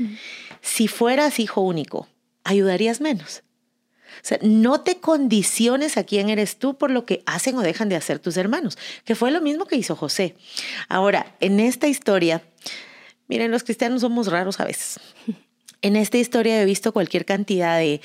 si 0.61 0.89
fueras 0.89 1.39
hijo 1.39 1.61
único, 1.61 2.09
¿ayudarías 2.45 3.01
menos? 3.01 3.43
O 4.17 4.25
sea, 4.25 4.39
no 4.43 4.83
te 4.83 5.01
condiciones 5.01 5.97
a 5.97 6.05
quién 6.05 6.29
eres 6.29 6.57
tú 6.57 6.77
por 6.77 6.91
lo 6.91 7.07
que 7.07 7.23
hacen 7.27 7.57
o 7.57 7.63
dejan 7.63 7.89
de 7.89 7.97
hacer 7.97 8.19
tus 8.19 8.37
hermanos, 8.37 8.79
que 9.05 9.15
fue 9.15 9.31
lo 9.31 9.41
mismo 9.41 9.67
que 9.67 9.77
hizo 9.77 9.97
José. 9.97 10.37
Ahora, 10.89 11.35
en 11.41 11.61
esta 11.61 11.89
historia, 11.89 12.43
miren, 13.27 13.51
los 13.51 13.65
cristianos 13.65 14.03
somos 14.03 14.27
raros 14.29 14.61
a 14.61 14.65
veces. 14.65 15.01
En 15.83 15.97
esta 15.97 16.19
historia 16.19 16.61
he 16.61 16.65
visto 16.65 16.93
cualquier 16.93 17.25
cantidad 17.25 17.79
de 17.79 18.01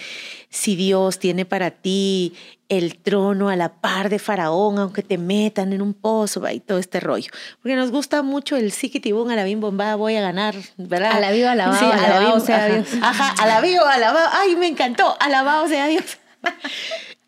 si 0.50 0.76
Dios 0.76 1.20
tiene 1.20 1.46
para 1.46 1.72
ti 1.72 2.34
el 2.70 2.98
trono 2.98 3.50
a 3.50 3.56
la 3.56 3.74
par 3.74 4.10
de 4.10 4.20
Faraón, 4.20 4.78
aunque 4.80 5.04
te 5.04 5.18
metan 5.18 5.72
en 5.74 5.82
un 5.82 5.94
pozo 5.94 6.44
y 6.52 6.60
todo 6.60 6.80
este 6.80 7.00
rollo. 7.00 7.32
Porque 7.62 7.76
nos 7.76 7.92
gusta 7.92 8.24
mucho 8.24 8.58
el 8.58 8.72
siquitibún, 8.72 9.32
a 9.32 9.36
la 9.36 9.44
bim 9.44 9.62
bomba, 9.62 9.96
voy 9.96 10.16
a 10.16 10.22
ganar, 10.22 10.56
¿verdad? 10.76 11.14
A 11.14 11.20
la 11.20 11.32
viva, 11.32 11.52
alabado, 11.52 11.80
Sí, 11.80 11.86
alabado 11.86 12.40
sea 12.40 12.66
ajá. 12.66 12.68
Dios. 12.68 12.88
Ajá, 13.02 13.36
a 13.38 13.48
la 13.48 13.62
viva, 13.62 13.94
alabado. 13.94 14.30
Ay, 14.34 14.56
me 14.56 14.68
encantó, 14.68 15.16
alabado 15.20 15.68
sea 15.68 15.88
Dios. 15.88 16.04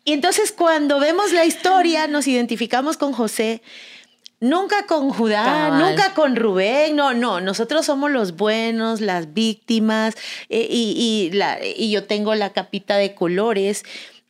Y 0.02 0.12
entonces 0.12 0.50
cuando 0.50 0.98
vemos 0.98 1.32
la 1.32 1.44
historia, 1.44 2.06
nos 2.06 2.26
identificamos 2.26 2.96
con 2.96 3.12
José, 3.12 3.62
Nunca 4.40 4.86
con 4.86 5.10
Judá, 5.10 5.44
Cabal. 5.44 5.90
nunca 5.90 6.14
con 6.14 6.34
Rubén, 6.34 6.96
no, 6.96 7.12
no, 7.12 7.42
nosotros 7.42 7.84
somos 7.84 8.10
los 8.10 8.36
buenos, 8.36 9.02
las 9.02 9.34
víctimas, 9.34 10.14
eh, 10.48 10.66
y, 10.70 11.28
y 11.30 11.36
la, 11.36 11.58
y 11.62 11.90
yo 11.90 12.04
tengo 12.04 12.34
la 12.34 12.54
capita 12.54 12.96
de 12.96 13.14
colores. 13.14 13.84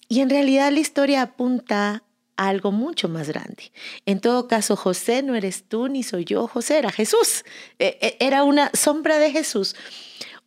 Y 0.09 0.21
en 0.21 0.29
realidad 0.29 0.73
la 0.73 0.81
historia 0.81 1.23
apunta 1.23 2.03
a 2.37 2.49
algo 2.49 2.73
mucho 2.73 3.09
más 3.09 3.29
grande. 3.29 3.71
En 4.05 4.19
todo 4.19 4.49
caso, 4.49 4.75
José 4.75 5.23
no 5.23 5.37
eres 5.37 5.63
tú 5.69 5.87
ni 5.87 6.03
soy 6.03 6.25
yo, 6.25 6.49
José 6.49 6.79
era 6.79 6.91
Jesús. 6.91 7.45
E, 7.79 7.97
e, 8.01 8.17
era 8.19 8.43
una 8.43 8.73
sombra 8.75 9.19
de 9.19 9.31
Jesús. 9.31 9.77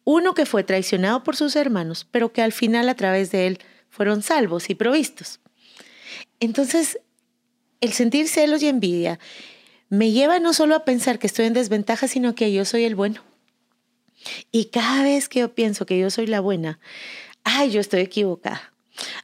Uno 0.03 0.33
que 0.33 0.45
fue 0.45 0.65
traicionado 0.65 1.23
por 1.23 1.37
sus 1.37 1.55
hermanos, 1.55 2.05
pero 2.11 2.33
que 2.33 2.41
al 2.41 2.51
final 2.51 2.89
a 2.89 2.95
través 2.95 3.31
de 3.31 3.47
él 3.47 3.59
fueron 3.89 4.21
salvos 4.23 4.69
y 4.69 4.75
provistos. 4.75 5.39
Entonces, 6.41 6.99
el 7.79 7.93
sentir 7.93 8.27
celos 8.27 8.61
y 8.63 8.67
envidia 8.67 9.19
me 9.93 10.11
lleva 10.11 10.39
no 10.39 10.53
solo 10.53 10.73
a 10.73 10.85
pensar 10.85 11.19
que 11.19 11.27
estoy 11.27 11.45
en 11.45 11.53
desventaja, 11.53 12.07
sino 12.07 12.33
que 12.33 12.51
yo 12.51 12.65
soy 12.65 12.83
el 12.83 12.95
bueno. 12.95 13.21
Y 14.51 14.65
cada 14.65 15.03
vez 15.03 15.29
que 15.29 15.41
yo 15.41 15.53
pienso 15.53 15.85
que 15.85 15.99
yo 15.99 16.09
soy 16.09 16.25
la 16.25 16.39
buena, 16.39 16.79
ay, 17.43 17.69
yo 17.69 17.79
estoy 17.79 18.01
equivocada. 18.01 18.73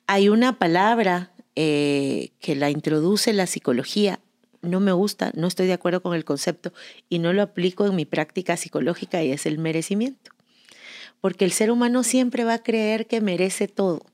Hay 0.06 0.30
una 0.30 0.60
palabra 0.60 1.32
eh, 1.56 2.34
que 2.40 2.56
la 2.56 2.70
introduce 2.70 3.34
la 3.34 3.48
psicología, 3.48 4.20
no 4.62 4.80
me 4.80 4.92
gusta, 4.92 5.32
no 5.34 5.48
estoy 5.48 5.66
de 5.66 5.74
acuerdo 5.74 6.04
con 6.04 6.14
el 6.14 6.24
concepto 6.24 6.72
y 7.10 7.18
no 7.18 7.34
lo 7.34 7.42
aplico 7.42 7.88
en 7.88 7.96
mi 7.96 8.06
práctica 8.06 8.56
psicológica 8.56 9.24
y 9.24 9.32
es 9.32 9.48
el 9.48 9.58
merecimiento. 9.58 10.30
Porque 11.20 11.46
el 11.46 11.52
ser 11.52 11.72
humano 11.72 12.04
siempre 12.04 12.44
va 12.44 12.54
a 12.54 12.64
creer 12.64 13.08
que 13.08 13.22
merece 13.22 13.68
todo, 13.68 14.06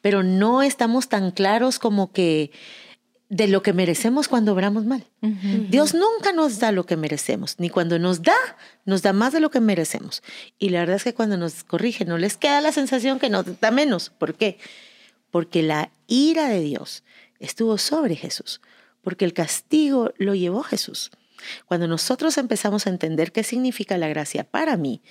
pero 0.00 0.22
no 0.22 0.62
estamos 0.62 1.10
tan 1.10 1.30
claros 1.30 1.78
como 1.78 2.10
que 2.10 2.52
de 3.30 3.46
lo 3.46 3.62
que 3.62 3.72
merecemos 3.72 4.26
cuando 4.26 4.52
obramos 4.52 4.84
mal. 4.84 5.06
Dios 5.70 5.94
nunca 5.94 6.32
nos 6.32 6.58
da 6.58 6.72
lo 6.72 6.84
que 6.84 6.96
merecemos, 6.96 7.54
ni 7.58 7.70
cuando 7.70 8.00
nos 8.00 8.22
da, 8.22 8.36
nos 8.84 9.02
da 9.02 9.12
más 9.12 9.32
de 9.32 9.38
lo 9.38 9.50
que 9.50 9.60
merecemos. 9.60 10.22
Y 10.58 10.70
la 10.70 10.80
verdad 10.80 10.96
es 10.96 11.04
que 11.04 11.14
cuando 11.14 11.36
nos 11.36 11.62
corrige, 11.62 12.04
no 12.04 12.18
les 12.18 12.36
queda 12.36 12.60
la 12.60 12.72
sensación 12.72 13.20
que 13.20 13.30
nos 13.30 13.60
da 13.60 13.70
menos. 13.70 14.10
¿Por 14.10 14.34
qué? 14.34 14.58
Porque 15.30 15.62
la 15.62 15.92
ira 16.08 16.48
de 16.48 16.60
Dios 16.60 17.04
estuvo 17.38 17.78
sobre 17.78 18.16
Jesús, 18.16 18.60
porque 19.00 19.24
el 19.24 19.32
castigo 19.32 20.12
lo 20.18 20.34
llevó 20.34 20.64
Jesús. 20.64 21.12
Cuando 21.66 21.86
nosotros 21.86 22.36
empezamos 22.36 22.88
a 22.88 22.90
entender 22.90 23.30
qué 23.30 23.44
significa 23.44 23.96
la 23.96 24.08
gracia 24.08 24.42
para 24.42 24.76
mí, 24.76 25.02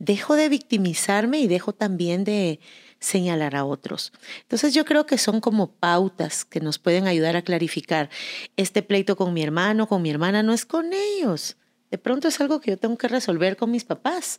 dejo 0.00 0.34
de 0.34 0.48
victimizarme 0.48 1.38
y 1.38 1.46
dejo 1.46 1.72
también 1.72 2.24
de 2.24 2.58
señalar 3.02 3.56
a 3.56 3.64
otros. 3.64 4.12
Entonces 4.42 4.72
yo 4.72 4.84
creo 4.84 5.06
que 5.06 5.18
son 5.18 5.40
como 5.40 5.72
pautas 5.72 6.44
que 6.44 6.60
nos 6.60 6.78
pueden 6.78 7.06
ayudar 7.06 7.36
a 7.36 7.42
clarificar. 7.42 8.08
Este 8.56 8.82
pleito 8.82 9.16
con 9.16 9.34
mi 9.34 9.42
hermano, 9.42 9.88
con 9.88 10.00
mi 10.00 10.10
hermana, 10.10 10.42
no 10.42 10.52
es 10.52 10.64
con 10.64 10.92
ellos. 10.92 11.56
De 11.90 11.98
pronto 11.98 12.28
es 12.28 12.40
algo 12.40 12.60
que 12.60 12.70
yo 12.70 12.78
tengo 12.78 12.96
que 12.96 13.08
resolver 13.08 13.56
con 13.56 13.70
mis 13.70 13.84
papás. 13.84 14.38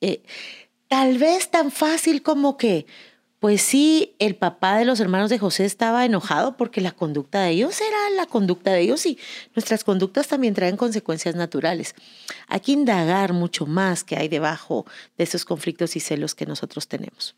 Eh, 0.00 0.22
tal 0.88 1.18
vez 1.18 1.50
tan 1.50 1.70
fácil 1.70 2.22
como 2.22 2.56
que, 2.56 2.86
pues 3.38 3.62
sí, 3.62 4.16
el 4.18 4.36
papá 4.36 4.76
de 4.76 4.84
los 4.84 5.00
hermanos 5.00 5.30
de 5.30 5.38
José 5.38 5.64
estaba 5.64 6.04
enojado 6.04 6.56
porque 6.56 6.80
la 6.80 6.92
conducta 6.92 7.42
de 7.42 7.50
ellos 7.50 7.80
era 7.80 8.10
la 8.16 8.26
conducta 8.26 8.72
de 8.72 8.80
ellos 8.80 9.06
y 9.06 9.18
nuestras 9.54 9.84
conductas 9.84 10.28
también 10.28 10.54
traen 10.54 10.76
consecuencias 10.76 11.34
naturales. 11.36 11.94
Hay 12.48 12.60
que 12.60 12.72
indagar 12.72 13.32
mucho 13.32 13.66
más 13.66 14.02
que 14.02 14.16
hay 14.16 14.28
debajo 14.28 14.84
de 15.16 15.24
esos 15.24 15.44
conflictos 15.44 15.96
y 15.96 16.00
celos 16.00 16.34
que 16.34 16.46
nosotros 16.46 16.88
tenemos. 16.88 17.34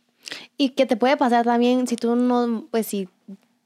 Y 0.57 0.71
que 0.71 0.87
te 0.87 0.97
puede 0.97 1.17
pasar 1.17 1.45
también 1.45 1.87
si 1.87 1.97
tú 1.97 2.17
no, 2.17 2.67
pues 2.71 2.87
si, 2.87 3.09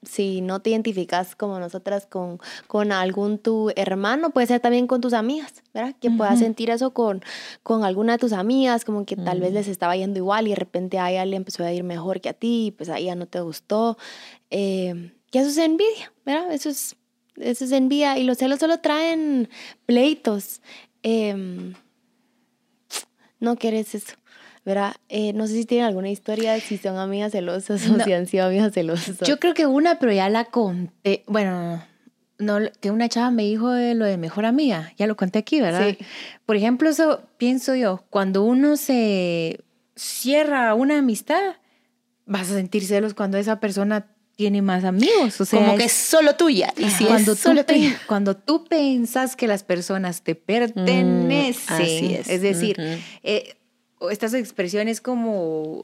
si 0.02 0.40
no 0.40 0.60
te 0.60 0.70
identificas 0.70 1.34
como 1.36 1.58
nosotras 1.58 2.06
con, 2.06 2.38
con 2.66 2.92
algún 2.92 3.38
tu 3.38 3.70
hermano, 3.76 4.30
puede 4.30 4.46
ser 4.46 4.60
también 4.60 4.86
con 4.86 5.00
tus 5.00 5.12
amigas, 5.12 5.62
¿verdad? 5.74 5.94
Que 6.00 6.10
puedas 6.10 6.38
sentir 6.38 6.70
eso 6.70 6.92
con, 6.92 7.22
con 7.62 7.84
alguna 7.84 8.12
de 8.14 8.18
tus 8.18 8.32
amigas, 8.32 8.84
como 8.84 9.04
que 9.04 9.16
tal 9.16 9.40
vez 9.40 9.52
les 9.52 9.68
estaba 9.68 9.96
yendo 9.96 10.18
igual 10.18 10.46
y 10.46 10.50
de 10.50 10.56
repente 10.56 10.98
a 10.98 11.10
ella 11.10 11.24
le 11.24 11.36
empezó 11.36 11.64
a 11.64 11.72
ir 11.72 11.84
mejor 11.84 12.20
que 12.20 12.30
a 12.30 12.34
ti, 12.34 12.66
y 12.66 12.70
pues 12.70 12.88
a 12.88 12.98
ella 12.98 13.14
no 13.14 13.26
te 13.26 13.40
gustó. 13.40 13.98
Eh, 14.50 15.12
que 15.30 15.38
eso 15.38 15.48
es 15.48 15.58
envidia, 15.58 16.12
¿verdad? 16.24 16.52
Eso 16.52 16.70
es, 16.70 16.96
eso 17.36 17.64
es 17.64 17.72
envidia 17.72 18.18
y 18.18 18.24
los 18.24 18.38
celos 18.38 18.58
solo 18.58 18.78
traen 18.80 19.48
pleitos. 19.86 20.60
Em, 21.02 21.74
no 23.38 23.56
quieres 23.56 23.94
eso. 23.94 24.14
¿Verdad? 24.64 24.94
Eh, 25.08 25.32
no 25.32 25.46
sé 25.46 25.54
si 25.54 25.64
tienen 25.64 25.86
alguna 25.86 26.10
historia, 26.10 26.58
si 26.60 26.76
son 26.78 26.98
amigas 26.98 27.32
celosas 27.32 27.88
o 27.88 28.00
si 28.00 28.12
han 28.12 28.26
sido 28.26 28.46
amigas 28.46 28.72
celosas. 28.72 29.18
Yo 29.26 29.38
creo 29.38 29.54
que 29.54 29.66
una, 29.66 29.98
pero 29.98 30.12
ya 30.12 30.28
la 30.28 30.44
conté. 30.44 31.24
Bueno, 31.26 31.82
no, 32.38 32.58
que 32.80 32.90
una 32.90 33.08
chava 33.08 33.30
me 33.30 33.44
dijo 33.44 33.70
de 33.70 33.94
lo 33.94 34.04
de 34.04 34.16
mejor 34.16 34.46
amiga. 34.46 34.92
Ya 34.96 35.06
lo 35.06 35.16
conté 35.16 35.38
aquí, 35.38 35.60
¿verdad? 35.60 35.88
Sí. 35.88 35.98
Por 36.46 36.56
ejemplo, 36.56 36.88
eso 36.88 37.22
pienso 37.36 37.74
yo, 37.74 38.04
cuando 38.10 38.42
uno 38.42 38.76
se 38.76 39.60
cierra 39.96 40.74
una 40.74 40.98
amistad, 40.98 41.56
vas 42.26 42.50
a 42.50 42.54
sentir 42.54 42.84
celos 42.84 43.14
cuando 43.14 43.38
esa 43.38 43.60
persona 43.60 44.06
tiene 44.36 44.62
más 44.62 44.84
amigos. 44.84 45.38
O 45.40 45.44
sea, 45.44 45.60
como 45.60 45.76
que 45.76 45.84
es 45.84 45.92
solo 45.92 46.34
tuya. 46.34 46.72
Y 46.78 46.88
si 46.88 47.04
cuando, 47.04 47.32
es 47.32 47.38
solo 47.38 47.66
tú 47.66 47.74
tuya. 47.74 48.00
cuando 48.06 48.36
tú 48.36 48.64
pensas 48.64 49.36
que 49.36 49.46
las 49.46 49.64
personas 49.64 50.22
te 50.22 50.34
pertenecen, 50.34 51.76
mm, 51.76 51.82
así 51.82 52.14
es. 52.14 52.28
es 52.30 52.40
decir, 52.40 52.76
estas 54.08 54.34
expresiones 54.34 55.00
como 55.00 55.82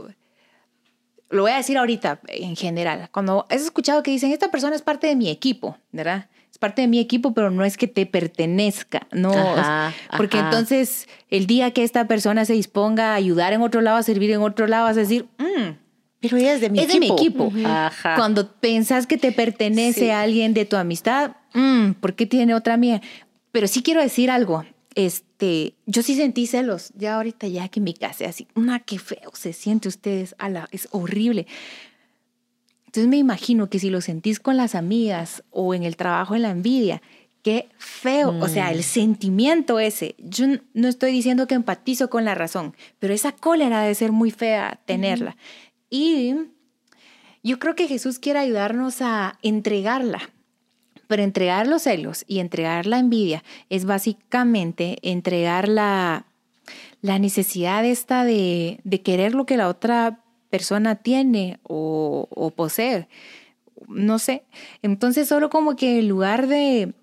lo 1.30 1.42
voy 1.42 1.52
a 1.52 1.56
decir 1.56 1.76
ahorita 1.76 2.20
en 2.28 2.56
general, 2.56 3.08
cuando 3.12 3.46
has 3.50 3.62
escuchado 3.62 4.02
que 4.02 4.10
dicen, 4.10 4.32
esta 4.32 4.50
persona 4.50 4.76
es 4.76 4.82
parte 4.82 5.06
de 5.06 5.16
mi 5.16 5.28
equipo, 5.28 5.76
¿verdad? 5.92 6.28
Es 6.50 6.58
parte 6.58 6.82
de 6.82 6.88
mi 6.88 7.00
equipo, 7.00 7.34
pero 7.34 7.50
no 7.50 7.64
es 7.64 7.76
que 7.76 7.88
te 7.88 8.06
pertenezca, 8.06 9.06
¿no? 9.10 9.32
porque 10.16 10.38
entonces 10.38 11.08
el 11.28 11.46
día 11.46 11.72
que 11.72 11.84
esta 11.84 12.06
persona 12.06 12.44
se 12.44 12.52
disponga 12.52 13.12
a 13.12 13.14
ayudar 13.14 13.52
en 13.52 13.62
otro 13.62 13.80
lado, 13.80 13.98
a 13.98 14.02
servir 14.02 14.30
en 14.30 14.40
otro 14.40 14.66
lado, 14.66 14.84
vas 14.84 14.96
a 14.96 15.00
decir, 15.00 15.26
mm, 15.38 15.72
pero 16.20 16.36
ella 16.38 16.54
es 16.54 16.60
de 16.60 16.70
mi 16.70 16.78
es 16.78 16.84
equipo. 16.86 17.00
de 17.00 17.00
mi 17.00 17.60
equipo. 17.60 17.72
Cuando 18.16 18.52
pensás 18.52 19.06
que 19.06 19.18
te 19.18 19.32
pertenece 19.32 20.12
a 20.12 20.22
alguien 20.22 20.54
de 20.54 20.64
tu 20.64 20.76
amistad, 20.76 21.32
mm, 21.54 21.92
¿por 22.00 22.14
qué 22.14 22.26
tiene 22.26 22.54
otra 22.54 22.76
mía? 22.76 23.02
Pero 23.52 23.66
sí 23.66 23.82
quiero 23.82 24.00
decir 24.00 24.30
algo 24.30 24.64
este, 24.96 25.74
yo 25.84 26.02
sí 26.02 26.16
sentí 26.16 26.46
celos, 26.46 26.90
ya 26.96 27.16
ahorita 27.16 27.46
ya 27.46 27.68
que 27.68 27.80
me 27.80 27.94
casé 27.94 28.24
así, 28.24 28.48
una 28.54 28.80
que 28.80 28.98
feo 28.98 29.30
se 29.34 29.52
siente 29.52 29.88
ustedes, 29.88 30.34
ala, 30.38 30.68
es 30.72 30.88
horrible. 30.90 31.46
Entonces 32.86 33.06
me 33.06 33.18
imagino 33.18 33.68
que 33.68 33.78
si 33.78 33.90
lo 33.90 34.00
sentís 34.00 34.40
con 34.40 34.56
las 34.56 34.74
amigas 34.74 35.44
o 35.50 35.74
en 35.74 35.82
el 35.82 35.96
trabajo 35.96 36.34
en 36.34 36.42
la 36.42 36.50
envidia, 36.50 37.02
qué 37.42 37.68
feo, 37.76 38.30
o 38.40 38.48
sea, 38.48 38.72
el 38.72 38.80
mm. 38.80 38.82
sentimiento 38.82 39.78
ese. 39.78 40.16
Yo 40.18 40.46
no 40.72 40.88
estoy 40.88 41.12
diciendo 41.12 41.46
que 41.46 41.54
empatizo 41.54 42.08
con 42.08 42.24
la 42.24 42.34
razón, 42.34 42.74
pero 42.98 43.12
esa 43.12 43.32
cólera 43.32 43.82
debe 43.82 43.94
ser 43.94 44.12
muy 44.12 44.30
fea 44.30 44.80
tenerla. 44.86 45.36
Y 45.90 46.34
yo 47.42 47.58
creo 47.58 47.74
que 47.74 47.86
Jesús 47.86 48.18
quiere 48.18 48.38
ayudarnos 48.38 49.02
a 49.02 49.38
entregarla, 49.42 50.30
pero 51.06 51.22
entregar 51.22 51.66
los 51.66 51.82
celos 51.82 52.24
y 52.26 52.40
entregar 52.40 52.86
la 52.86 52.98
envidia 52.98 53.42
es 53.70 53.84
básicamente 53.84 54.98
entregar 55.02 55.68
la, 55.68 56.26
la 57.02 57.18
necesidad 57.18 57.84
esta 57.84 58.24
de, 58.24 58.80
querer 59.04 59.34
lo 59.34 59.46
que 59.46 59.56
la 59.56 59.68
otra 59.68 60.20
persona 60.50 60.96
tiene 60.96 61.58
o, 61.62 62.28
o 62.30 62.50
posee. 62.50 63.08
No 63.88 64.18
sé. 64.18 64.44
Entonces 64.82 65.28
solo 65.28 65.50
como 65.50 65.76
que 65.76 65.98
en 65.98 66.08
lugar 66.08 66.46
de 66.46 66.94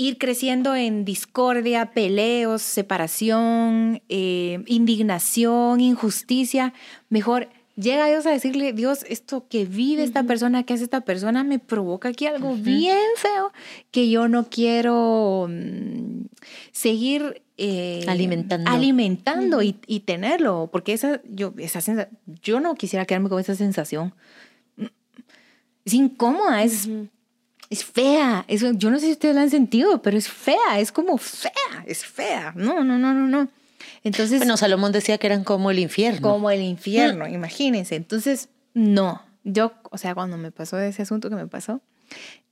ir 0.00 0.16
creciendo 0.16 0.74
en 0.76 1.04
discordia, 1.04 1.92
peleos, 1.92 2.62
separación, 2.62 4.00
eh, 4.08 4.62
indignación, 4.66 5.80
injusticia, 5.80 6.72
mejor 7.10 7.50
llega 7.76 8.06
Dios 8.06 8.26
a 8.26 8.30
decirle, 8.30 8.72
Dios, 8.72 9.04
esto 9.08 9.46
que 9.48 9.64
vive 9.64 10.02
esta 10.02 10.22
persona, 10.24 10.62
que 10.64 10.74
hace 10.74 10.84
esta 10.84 11.00
persona, 11.02 11.44
me 11.44 11.58
provoca 11.58 12.10
aquí 12.10 12.26
algo 12.26 12.54
bien 12.54 12.98
feo 13.16 13.52
que 13.90 14.10
yo 14.10 14.28
no 14.28 14.48
quiero 14.48 15.48
mm, 15.48 16.26
seguir 16.72 17.42
eh, 17.56 18.04
alimentando, 18.08 18.70
alimentando 18.70 19.62
y, 19.62 19.72
tenerlo, 20.00 20.70
porque 20.72 20.92
esa, 20.92 21.20
yo, 21.28 21.52
esa 21.58 22.08
yo 22.42 22.60
no 22.60 22.74
quisiera 22.74 23.04
quedarme 23.04 23.28
con 23.28 23.40
esa 23.40 23.54
sensación. 23.54 24.14
Es 25.84 25.94
incómoda, 25.94 26.62
es, 26.62 26.88
es 27.70 27.84
fea. 27.84 28.44
Eso, 28.48 28.72
yo 28.72 28.90
no 28.90 28.98
sé 28.98 29.06
si 29.06 29.12
ustedes 29.12 29.34
lo 29.34 29.40
han 29.40 29.50
sentido, 29.50 30.02
pero 30.02 30.16
es 30.16 30.28
fea, 30.28 30.78
es 30.78 30.92
como 30.92 31.18
fea, 31.18 31.84
es 31.86 32.04
fea. 32.04 32.52
No, 32.56 32.84
no, 32.84 32.98
no, 32.98 33.14
no, 33.14 33.26
no. 33.26 33.48
Entonces, 34.02 34.38
bueno, 34.38 34.56
Salomón 34.56 34.92
decía 34.92 35.18
que 35.18 35.26
eran 35.26 35.44
como 35.44 35.70
el 35.70 35.78
infierno. 35.78 36.20
Como 36.20 36.50
el 36.50 36.62
infierno, 36.62 37.26
imagínense. 37.28 37.96
Entonces, 37.96 38.48
no, 38.74 39.22
yo, 39.44 39.72
o 39.90 39.98
sea, 39.98 40.14
cuando 40.14 40.36
me 40.36 40.50
pasó 40.50 40.78
ese 40.78 41.02
asunto 41.02 41.28
que 41.28 41.36
me 41.36 41.46
pasó, 41.46 41.82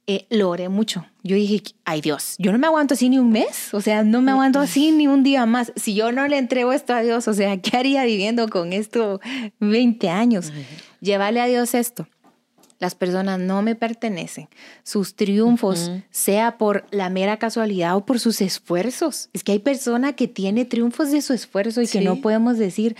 eh, 0.07 0.27
lo 0.31 0.51
oré 0.51 0.69
mucho. 0.69 1.07
Yo 1.23 1.37
dije, 1.37 1.63
ay 1.85 2.01
Dios, 2.01 2.35
yo 2.39 2.53
no 2.53 2.59
me 2.59 2.67
aguanto 2.67 2.95
así 2.95 3.09
ni 3.09 3.19
un 3.19 3.31
mes, 3.31 3.73
o 3.75 3.81
sea, 3.81 4.05
no 4.05 4.23
me 4.23 4.31
aguanto 4.31 4.59
así 4.59 4.91
ni 4.91 5.07
un 5.07 5.23
día 5.23 5.45
más. 5.47 5.73
Si 5.77 5.95
yo 5.95 6.13
no 6.13 6.27
le 6.29 6.39
entrego 6.39 6.73
esto 6.73 6.95
a 6.95 7.03
Dios, 7.03 7.29
o 7.29 7.35
sea, 7.35 7.59
¿qué 7.59 7.77
haría 7.77 8.05
viviendo 8.05 8.49
con 8.49 8.73
esto 8.73 9.21
20 9.61 10.09
años? 10.09 10.53
Llévale 11.01 11.41
a 11.41 11.47
Dios 11.47 11.75
esto 11.75 12.09
las 12.79 12.95
personas 12.95 13.41
no 13.41 13.63
me 13.63 13.75
pertenecen, 13.75 14.49
sus 14.85 15.17
triunfos, 15.17 15.91
sea 16.11 16.59
por 16.59 16.87
la 16.91 17.11
mera 17.11 17.37
casualidad 17.39 17.97
o 17.97 18.07
por 18.07 18.21
sus 18.21 18.41
esfuerzos. 18.41 19.31
Es 19.33 19.43
que 19.43 19.53
hay 19.53 19.59
persona 19.59 20.15
que 20.15 20.29
tiene 20.29 20.65
triunfos 20.65 21.11
de 21.11 21.23
su 21.23 21.33
esfuerzo 21.33 21.83
y 21.83 21.89
que 21.89 22.01
no 22.01 22.21
podemos 22.21 22.57
decir, 22.57 22.97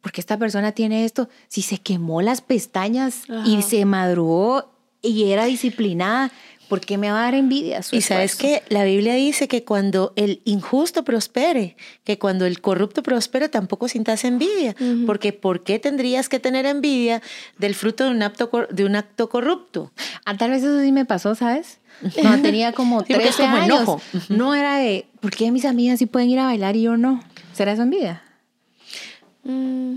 porque 0.00 0.20
esta 0.20 0.38
persona 0.38 0.72
tiene 0.72 1.04
esto, 1.04 1.28
si 1.48 1.62
se 1.62 1.78
quemó 1.78 2.22
las 2.22 2.40
pestañas 2.40 3.22
y 3.44 3.62
se 3.62 3.84
madrugó 3.84 4.72
y 5.02 5.30
era 5.30 5.44
disciplinada, 5.44 6.30
¿por 6.68 6.80
qué 6.80 6.98
me 6.98 7.10
va 7.10 7.20
a 7.20 7.22
dar 7.22 7.34
envidia? 7.34 7.80
y 7.92 8.00
sabes 8.00 8.36
que 8.36 8.62
la 8.68 8.84
Biblia 8.84 9.14
dice 9.14 9.48
que 9.48 9.64
cuando 9.64 10.12
el 10.16 10.40
injusto 10.44 11.04
prospere, 11.04 11.76
que 12.04 12.18
cuando 12.18 12.46
el 12.46 12.60
corrupto 12.60 13.02
prospere, 13.02 13.48
tampoco 13.48 13.88
sintas 13.88 14.24
envidia. 14.24 14.74
Porque 15.06 15.32
¿por 15.32 15.62
qué 15.62 15.78
tendrías 15.78 16.28
que 16.28 16.40
tener 16.40 16.66
envidia 16.66 17.22
del 17.58 17.74
fruto 17.74 18.04
de 18.04 18.10
un 18.10 18.22
acto, 18.22 18.50
de 18.70 18.84
un 18.84 18.96
acto 18.96 19.28
corrupto? 19.28 19.92
Ah, 20.24 20.36
tal 20.36 20.50
vez 20.50 20.62
eso 20.62 20.80
sí 20.80 20.92
me 20.92 21.04
pasó, 21.04 21.34
¿sabes? 21.34 21.78
No, 22.22 22.40
tenía 22.42 22.72
como 22.72 23.02
13 23.02 23.44
años. 23.44 23.88
No 24.28 24.54
era 24.54 24.76
de, 24.76 25.06
¿por 25.20 25.30
qué 25.30 25.50
mis 25.50 25.64
amigas 25.64 25.98
sí 25.98 26.06
pueden 26.06 26.30
ir 26.30 26.38
a 26.38 26.44
bailar 26.44 26.76
y 26.76 26.82
yo 26.82 26.96
no? 26.96 27.22
¿Será 27.52 27.72
eso 27.72 27.82
envidia? 27.82 28.22
Mm. 29.44 29.94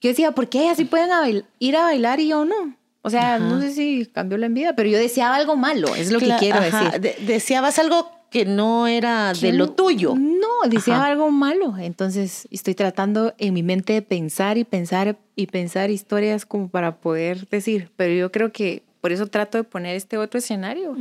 Yo 0.00 0.10
decía, 0.10 0.32
¿por 0.32 0.48
qué 0.48 0.62
ellas 0.62 0.76
sí 0.76 0.84
pueden 0.84 1.10
ir 1.58 1.76
a 1.76 1.82
bailar 1.82 2.20
y 2.20 2.28
yo 2.28 2.44
no? 2.44 2.76
O 3.06 3.10
sea, 3.10 3.38
no 3.38 3.60
sé 3.60 3.72
si 3.72 4.04
cambió 4.06 4.36
la 4.36 4.46
envidia, 4.46 4.74
pero 4.74 4.88
yo 4.88 4.98
deseaba 4.98 5.36
algo 5.36 5.54
malo, 5.54 5.94
es 5.94 6.10
lo 6.10 6.18
que 6.18 6.34
quiero 6.40 6.60
decir. 6.60 7.14
deseabas 7.24 7.78
algo 7.78 8.10
que 8.30 8.44
no 8.44 8.88
era 8.88 9.32
de 9.32 9.52
lo 9.52 9.70
tuyo. 9.70 10.16
No, 10.16 10.68
deseaba 10.68 11.06
algo 11.06 11.30
malo. 11.30 11.78
Entonces 11.78 12.48
estoy 12.50 12.74
tratando 12.74 13.32
en 13.38 13.54
mi 13.54 13.62
mente 13.62 13.92
de 13.92 14.02
pensar 14.02 14.58
y 14.58 14.64
pensar 14.64 15.16
y 15.36 15.46
pensar 15.46 15.92
historias 15.92 16.46
como 16.46 16.68
para 16.68 16.96
poder 16.96 17.46
decir, 17.48 17.92
pero 17.94 18.12
yo 18.12 18.32
creo 18.32 18.50
que 18.50 18.82
por 19.00 19.12
eso 19.12 19.28
trato 19.28 19.56
de 19.56 19.62
poner 19.62 19.94
este 19.94 20.18
otro 20.18 20.38
escenario 20.38 20.96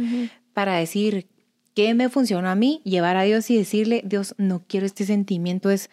para 0.54 0.76
decir 0.76 1.26
qué 1.74 1.96
me 1.96 2.10
funcionó 2.10 2.50
a 2.50 2.56
mí, 2.56 2.82
llevar 2.84 3.18
a 3.18 3.24
Dios 3.24 3.50
y 3.50 3.58
decirle, 3.58 4.04
Dios, 4.06 4.36
no 4.38 4.62
quiero 4.68 4.86
este 4.86 5.06
sentimiento, 5.06 5.72
es, 5.72 5.90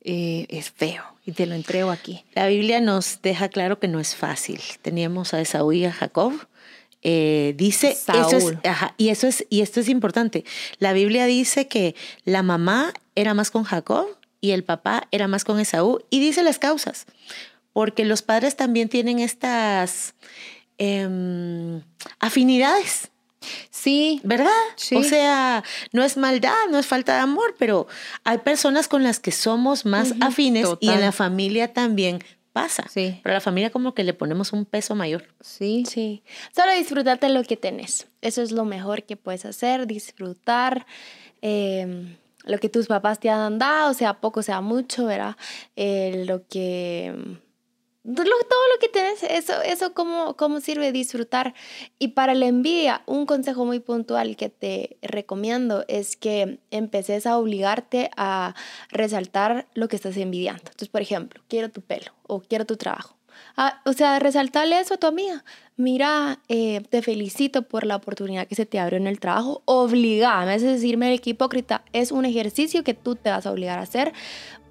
eh, 0.00 0.46
es 0.48 0.72
feo 0.72 1.11
y 1.24 1.32
te 1.32 1.46
lo 1.46 1.54
entrego 1.54 1.90
aquí. 1.90 2.24
La 2.34 2.46
Biblia 2.48 2.80
nos 2.80 3.22
deja 3.22 3.48
claro 3.48 3.78
que 3.78 3.88
no 3.88 4.00
es 4.00 4.14
fácil. 4.14 4.60
Teníamos 4.82 5.34
a 5.34 5.40
Esaú 5.40 5.72
y 5.72 5.84
a 5.84 5.92
Jacob. 5.92 6.32
Eh, 7.04 7.54
dice 7.56 7.90
eso 7.90 8.36
es, 8.36 8.54
y 8.96 9.08
eso 9.08 9.26
es 9.26 9.44
y 9.50 9.60
esto 9.62 9.80
es 9.80 9.88
importante. 9.88 10.44
La 10.78 10.92
Biblia 10.92 11.26
dice 11.26 11.66
que 11.66 11.96
la 12.24 12.42
mamá 12.42 12.92
era 13.16 13.34
más 13.34 13.50
con 13.50 13.64
Jacob 13.64 14.06
y 14.40 14.52
el 14.52 14.62
papá 14.62 15.08
era 15.10 15.26
más 15.26 15.44
con 15.44 15.58
Esaú 15.58 15.98
y 16.10 16.20
dice 16.20 16.44
las 16.44 16.60
causas, 16.60 17.06
porque 17.72 18.04
los 18.04 18.22
padres 18.22 18.54
también 18.54 18.88
tienen 18.88 19.18
estas 19.18 20.14
Em, 20.84 21.80
afinidades. 22.18 23.11
Sí. 23.70 24.20
¿Verdad? 24.24 24.50
O 24.94 25.02
sea, 25.02 25.64
no 25.92 26.02
es 26.02 26.16
maldad, 26.16 26.54
no 26.70 26.78
es 26.78 26.86
falta 26.86 27.14
de 27.14 27.20
amor, 27.20 27.54
pero 27.58 27.86
hay 28.24 28.38
personas 28.38 28.88
con 28.88 29.02
las 29.02 29.20
que 29.20 29.32
somos 29.32 29.84
más 29.84 30.14
afines 30.20 30.68
y 30.80 30.90
en 30.90 31.00
la 31.00 31.12
familia 31.12 31.72
también 31.72 32.20
pasa. 32.52 32.84
Sí. 32.88 33.20
Pero 33.22 33.32
a 33.32 33.36
la 33.36 33.40
familia 33.40 33.70
como 33.70 33.94
que 33.94 34.04
le 34.04 34.14
ponemos 34.14 34.52
un 34.52 34.64
peso 34.64 34.94
mayor. 34.94 35.24
Sí. 35.40 35.84
Sí. 35.88 36.22
Solo 36.54 36.72
disfrútate 36.72 37.28
lo 37.28 37.42
que 37.44 37.56
tenés. 37.56 38.08
Eso 38.20 38.42
es 38.42 38.52
lo 38.52 38.64
mejor 38.64 39.04
que 39.04 39.16
puedes 39.16 39.44
hacer, 39.44 39.86
disfrutar. 39.86 40.86
Em, 41.40 42.16
lo 42.44 42.58
que 42.58 42.68
tus 42.68 42.86
papás 42.86 43.20
te 43.20 43.30
han 43.30 43.58
dado, 43.58 43.94
sea 43.94 44.20
poco, 44.20 44.42
sea 44.42 44.60
mucho, 44.60 45.06
¿verdad? 45.06 45.36
Eh, 45.76 46.24
lo 46.26 46.46
que 46.46 47.14
todo 48.04 48.24
lo 48.24 48.80
que 48.80 48.88
tienes, 48.88 49.22
eso, 49.22 49.60
eso 49.62 49.94
cómo, 49.94 50.36
cómo 50.36 50.60
sirve 50.60 50.92
disfrutar. 50.92 51.54
Y 51.98 52.08
para 52.08 52.34
la 52.34 52.46
envidia, 52.46 53.02
un 53.06 53.26
consejo 53.26 53.64
muy 53.64 53.80
puntual 53.80 54.36
que 54.36 54.48
te 54.48 54.96
recomiendo 55.02 55.84
es 55.88 56.16
que 56.16 56.58
empeces 56.70 57.26
a 57.26 57.38
obligarte 57.38 58.10
a 58.16 58.54
resaltar 58.90 59.66
lo 59.74 59.88
que 59.88 59.96
estás 59.96 60.16
envidiando. 60.16 60.62
Entonces, 60.64 60.88
por 60.88 61.02
ejemplo, 61.02 61.42
quiero 61.48 61.70
tu 61.70 61.80
pelo 61.80 62.12
o 62.26 62.40
quiero 62.40 62.66
tu 62.66 62.76
trabajo. 62.76 63.16
Ah, 63.56 63.80
o 63.84 63.92
sea, 63.92 64.18
resaltarle 64.18 64.78
eso 64.80 64.94
a 64.94 64.96
tu 64.98 65.06
amiga. 65.06 65.44
Mira, 65.76 66.40
eh, 66.48 66.82
te 66.90 67.02
felicito 67.02 67.62
por 67.62 67.86
la 67.86 67.96
oportunidad 67.96 68.46
que 68.46 68.54
se 68.54 68.66
te 68.66 68.78
abrió 68.78 68.98
en 68.98 69.06
el 69.06 69.20
trabajo. 69.20 69.62
Obligame, 69.64 70.54
es 70.54 70.62
decirme 70.62 71.18
que 71.18 71.30
hipócrita 71.30 71.84
es 71.92 72.12
un 72.12 72.24
ejercicio 72.24 72.84
que 72.84 72.94
tú 72.94 73.14
te 73.16 73.30
vas 73.30 73.46
a 73.46 73.52
obligar 73.52 73.78
a 73.78 73.82
hacer 73.82 74.12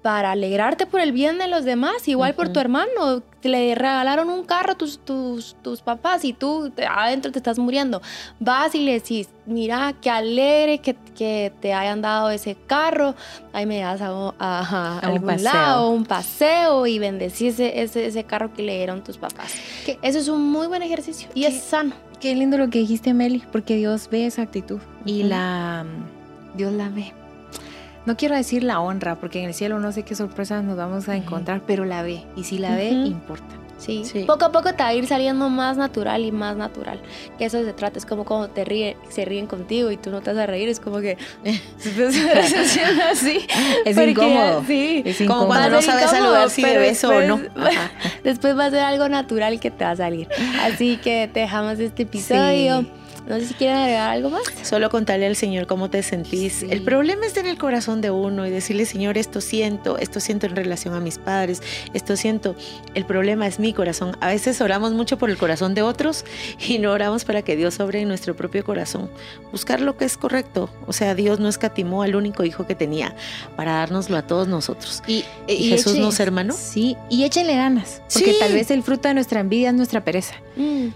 para 0.02 0.32
alegrarte 0.32 0.84
por 0.86 1.00
el 1.00 1.12
bien 1.12 1.38
de 1.38 1.46
los 1.46 1.64
demás, 1.64 2.08
igual 2.08 2.34
por 2.34 2.48
tu 2.48 2.58
hermano. 2.58 3.22
Le 3.42 3.74
regalaron 3.74 4.30
un 4.30 4.44
carro 4.44 4.72
a 4.72 4.74
tus, 4.76 4.98
tus, 4.98 5.56
tus 5.62 5.80
papás 5.80 6.24
y 6.24 6.32
tú 6.32 6.72
adentro 6.88 7.32
te 7.32 7.38
estás 7.38 7.58
muriendo. 7.58 8.02
Vas 8.38 8.74
y 8.74 8.84
le 8.84 8.94
decís, 8.94 9.28
mira, 9.46 9.94
qué 10.00 10.10
alegre 10.10 10.78
que, 10.78 10.94
que 11.16 11.52
te 11.60 11.72
hayan 11.72 12.02
dado 12.02 12.30
ese 12.30 12.56
carro. 12.66 13.14
Ahí 13.52 13.66
me 13.66 13.80
das 13.80 14.00
a, 14.00 14.12
un 14.12 15.22
paseo. 15.22 15.44
lado, 15.44 15.90
un 15.90 16.04
paseo 16.04 16.86
y 16.86 16.98
bendecís 16.98 17.58
ese, 17.58 18.06
ese, 18.06 18.24
carro 18.24 18.52
que 18.52 18.62
le 18.62 18.76
dieron 18.76 19.02
tus 19.02 19.18
papás. 19.18 19.54
Que 19.84 19.98
eso 20.02 20.18
es 20.18 20.28
un 20.28 20.42
muy 20.50 20.66
buen 20.66 20.82
ejercicio 20.82 21.28
y 21.34 21.44
es 21.44 21.62
sano. 21.62 21.94
Qué 22.20 22.34
lindo 22.36 22.58
lo 22.58 22.70
que 22.70 22.78
dijiste, 22.78 23.14
Meli, 23.14 23.42
porque 23.50 23.76
Dios 23.76 24.08
ve 24.10 24.26
esa 24.26 24.42
actitud 24.42 24.80
y 25.04 25.24
la 25.24 25.84
Dios 26.54 26.72
la 26.72 26.88
ve 26.88 27.12
no 28.06 28.16
quiero 28.16 28.34
decir 28.34 28.64
la 28.64 28.80
honra, 28.80 29.16
porque 29.16 29.40
en 29.40 29.46
el 29.46 29.54
cielo 29.54 29.78
no 29.78 29.92
sé 29.92 30.02
qué 30.02 30.14
sorpresas 30.14 30.64
nos 30.64 30.76
vamos 30.76 31.08
a 31.08 31.16
encontrar, 31.16 31.62
pero 31.66 31.84
la 31.84 32.02
ve. 32.02 32.24
Y 32.36 32.44
si 32.44 32.58
la 32.58 32.74
ve, 32.74 32.90
importa. 32.90 33.62
Sí. 33.82 34.24
poco 34.28 34.44
a 34.44 34.52
poco 34.52 34.72
te 34.74 34.82
va 34.82 34.88
a 34.88 34.94
ir 34.94 35.08
saliendo 35.08 35.48
más 35.48 35.76
natural 35.76 36.24
y 36.24 36.30
más 36.30 36.56
natural. 36.56 37.00
Que 37.36 37.46
eso 37.46 37.64
se 37.64 37.72
trata, 37.72 37.98
es 37.98 38.06
como 38.06 38.24
cuando 38.24 38.48
te 38.48 38.64
ríe, 38.64 38.96
se 39.08 39.24
ríen 39.24 39.46
contigo 39.46 39.90
y 39.90 39.96
tú 39.96 40.10
no 40.10 40.20
te 40.20 40.32
vas 40.32 40.38
a 40.38 40.46
reír, 40.46 40.68
es 40.68 40.78
como 40.78 41.00
que 41.00 41.18
así. 43.10 43.46
Es 43.84 43.96
incómodo. 43.96 44.62
Sí, 44.66 45.02
es 45.04 45.22
como 45.26 45.46
cuando 45.46 45.70
no 45.70 45.82
sabes 45.82 46.10
saludar 46.10 46.48
si 46.50 46.62
de 46.62 46.78
beso 46.78 47.08
o 47.08 47.22
no. 47.22 47.40
Después 48.24 48.56
va 48.56 48.66
a 48.66 48.70
ser 48.70 48.80
algo 48.80 49.08
natural 49.08 49.58
que 49.58 49.70
te 49.72 49.84
va 49.84 49.90
a 49.90 49.96
salir. 49.96 50.28
Así 50.62 50.98
que 50.98 51.28
te 51.32 51.40
dejamos 51.40 51.80
este 51.80 52.04
episodio. 52.04 52.86
No 53.26 53.38
sé 53.38 53.46
si 53.46 53.54
quieren 53.54 53.76
agregar 53.76 54.10
algo 54.10 54.30
más. 54.30 54.42
Solo 54.62 54.90
contarle 54.90 55.26
al 55.26 55.36
Señor 55.36 55.66
cómo 55.66 55.88
te 55.90 56.02
sentís. 56.02 56.62
El 56.64 56.82
problema 56.82 57.24
está 57.24 57.40
en 57.40 57.46
el 57.46 57.56
corazón 57.56 58.00
de 58.00 58.10
uno 58.10 58.46
y 58.46 58.50
decirle, 58.50 58.84
Señor, 58.84 59.16
esto 59.16 59.40
siento, 59.40 59.96
esto 59.98 60.20
siento 60.20 60.46
en 60.46 60.56
relación 60.56 60.94
a 60.94 61.00
mis 61.00 61.18
padres, 61.18 61.62
esto 61.94 62.16
siento. 62.16 62.56
El 62.94 63.04
problema 63.04 63.46
es 63.46 63.58
mi 63.58 63.72
corazón. 63.72 64.16
A 64.20 64.28
veces 64.28 64.60
oramos 64.60 64.92
mucho 64.92 65.18
por 65.18 65.30
el 65.30 65.38
corazón 65.38 65.74
de 65.74 65.82
otros 65.82 66.24
y 66.68 66.78
no 66.78 66.90
oramos 66.90 67.24
para 67.24 67.42
que 67.42 67.56
Dios 67.56 67.78
obre 67.80 68.00
en 68.00 68.08
nuestro 68.08 68.34
propio 68.34 68.64
corazón. 68.64 69.10
Buscar 69.52 69.80
lo 69.80 69.96
que 69.96 70.04
es 70.04 70.16
correcto. 70.16 70.68
O 70.86 70.92
sea, 70.92 71.14
Dios 71.14 71.38
no 71.38 71.48
escatimó 71.48 72.02
al 72.02 72.16
único 72.16 72.44
hijo 72.44 72.66
que 72.66 72.74
tenía 72.74 73.14
para 73.56 73.74
dárnoslo 73.74 74.16
a 74.16 74.26
todos 74.26 74.48
nosotros. 74.48 75.02
Y, 75.06 75.24
Jesús 75.46 75.96
nos 75.96 76.18
hermano. 76.20 76.54
Sí, 76.58 76.96
y 77.08 77.24
échenle 77.24 77.54
ganas. 77.54 78.02
Porque 78.12 78.34
tal 78.38 78.52
vez 78.52 78.70
el 78.70 78.82
fruto 78.82 79.08
de 79.08 79.14
nuestra 79.14 79.40
envidia 79.40 79.70
es 79.70 79.74
nuestra 79.74 80.04
pereza. 80.04 80.34
Mm. 80.56 80.88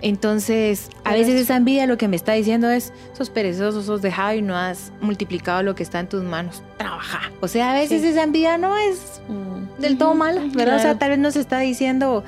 Entonces, 0.00 0.90
a 1.04 1.12
veces 1.12 1.40
esa 1.40 1.56
envidia 1.56 1.86
lo 1.86 1.96
que 1.96 2.08
me 2.08 2.16
está 2.16 2.32
diciendo 2.32 2.70
es, 2.70 2.92
sos 3.16 3.30
perezoso, 3.30 3.82
sos 3.82 4.02
dejado 4.02 4.34
y 4.34 4.42
no 4.42 4.56
has 4.56 4.92
multiplicado 5.00 5.62
lo 5.62 5.74
que 5.74 5.82
está 5.82 6.00
en 6.00 6.08
tus 6.08 6.22
manos. 6.22 6.62
Trabaja. 6.76 7.30
O 7.40 7.48
sea, 7.48 7.70
a 7.70 7.74
veces 7.74 8.02
esa 8.02 8.22
envidia 8.22 8.58
no 8.58 8.76
es 8.76 9.22
mm. 9.28 9.80
del 9.80 9.96
todo 9.96 10.14
mala, 10.14 10.42
¿verdad? 10.52 10.76
O 10.76 10.80
sea, 10.80 10.98
tal 10.98 11.10
vez 11.10 11.18
nos 11.18 11.36
está 11.36 11.58
diciendo... 11.60 12.24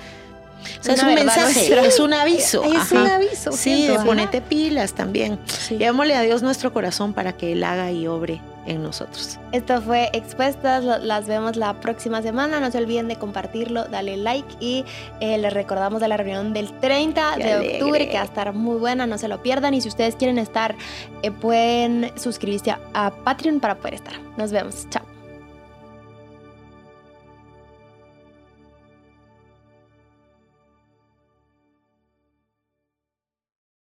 O 0.81 0.83
sea, 0.83 0.94
es 0.94 1.02
un 1.02 1.14
mensaje, 1.14 1.87
es 1.87 2.00
un 2.00 2.12
aviso. 2.14 2.62
Es 2.64 2.92
un 2.92 3.07
aviso. 3.07 3.52
Sí, 3.52 3.88
ponete 4.05 4.40
pilas 4.40 4.92
también. 4.92 5.38
Llevémosle 5.70 6.14
a 6.14 6.22
Dios 6.22 6.42
nuestro 6.42 6.72
corazón 6.72 7.12
para 7.12 7.33
que 7.33 7.52
Él 7.52 7.64
haga 7.64 7.90
y 7.90 8.07
obre 8.07 8.40
en 8.66 8.83
nosotros. 8.83 9.38
Esto 9.52 9.81
fue 9.81 10.11
Expuestas, 10.12 10.85
las 10.85 11.26
vemos 11.26 11.57
la 11.57 11.74
próxima 11.81 12.20
semana, 12.22 12.61
no 12.61 12.70
se 12.70 12.79
olviden 12.79 13.09
de 13.09 13.16
compartirlo, 13.16 13.85
dale 13.85 14.16
like 14.16 14.48
y 14.61 14.85
eh, 15.20 15.38
les 15.38 15.52
recordamos 15.52 16.00
de 16.00 16.09
la 16.09 16.16
reunión 16.16 16.52
del 16.52 16.72
30 16.72 17.37
de 17.37 17.74
octubre 17.74 18.09
que 18.09 18.14
va 18.14 18.22
a 18.22 18.24
estar 18.24 18.52
muy 18.52 18.79
buena, 18.79 19.07
no 19.07 19.18
se 19.18 19.29
lo 19.29 19.42
pierdan 19.42 19.74
y 19.74 19.81
si 19.81 19.88
ustedes 19.88 20.16
quieren 20.16 20.38
estar 20.38 20.74
eh, 21.22 21.31
pueden 21.31 22.12
suscribirse 22.16 22.74
a 22.92 23.11
Patreon 23.11 23.61
para 23.61 23.76
poder 23.76 23.94
estar. 23.94 24.14
Nos 24.37 24.50
vemos, 24.52 24.87
chao. 24.90 25.05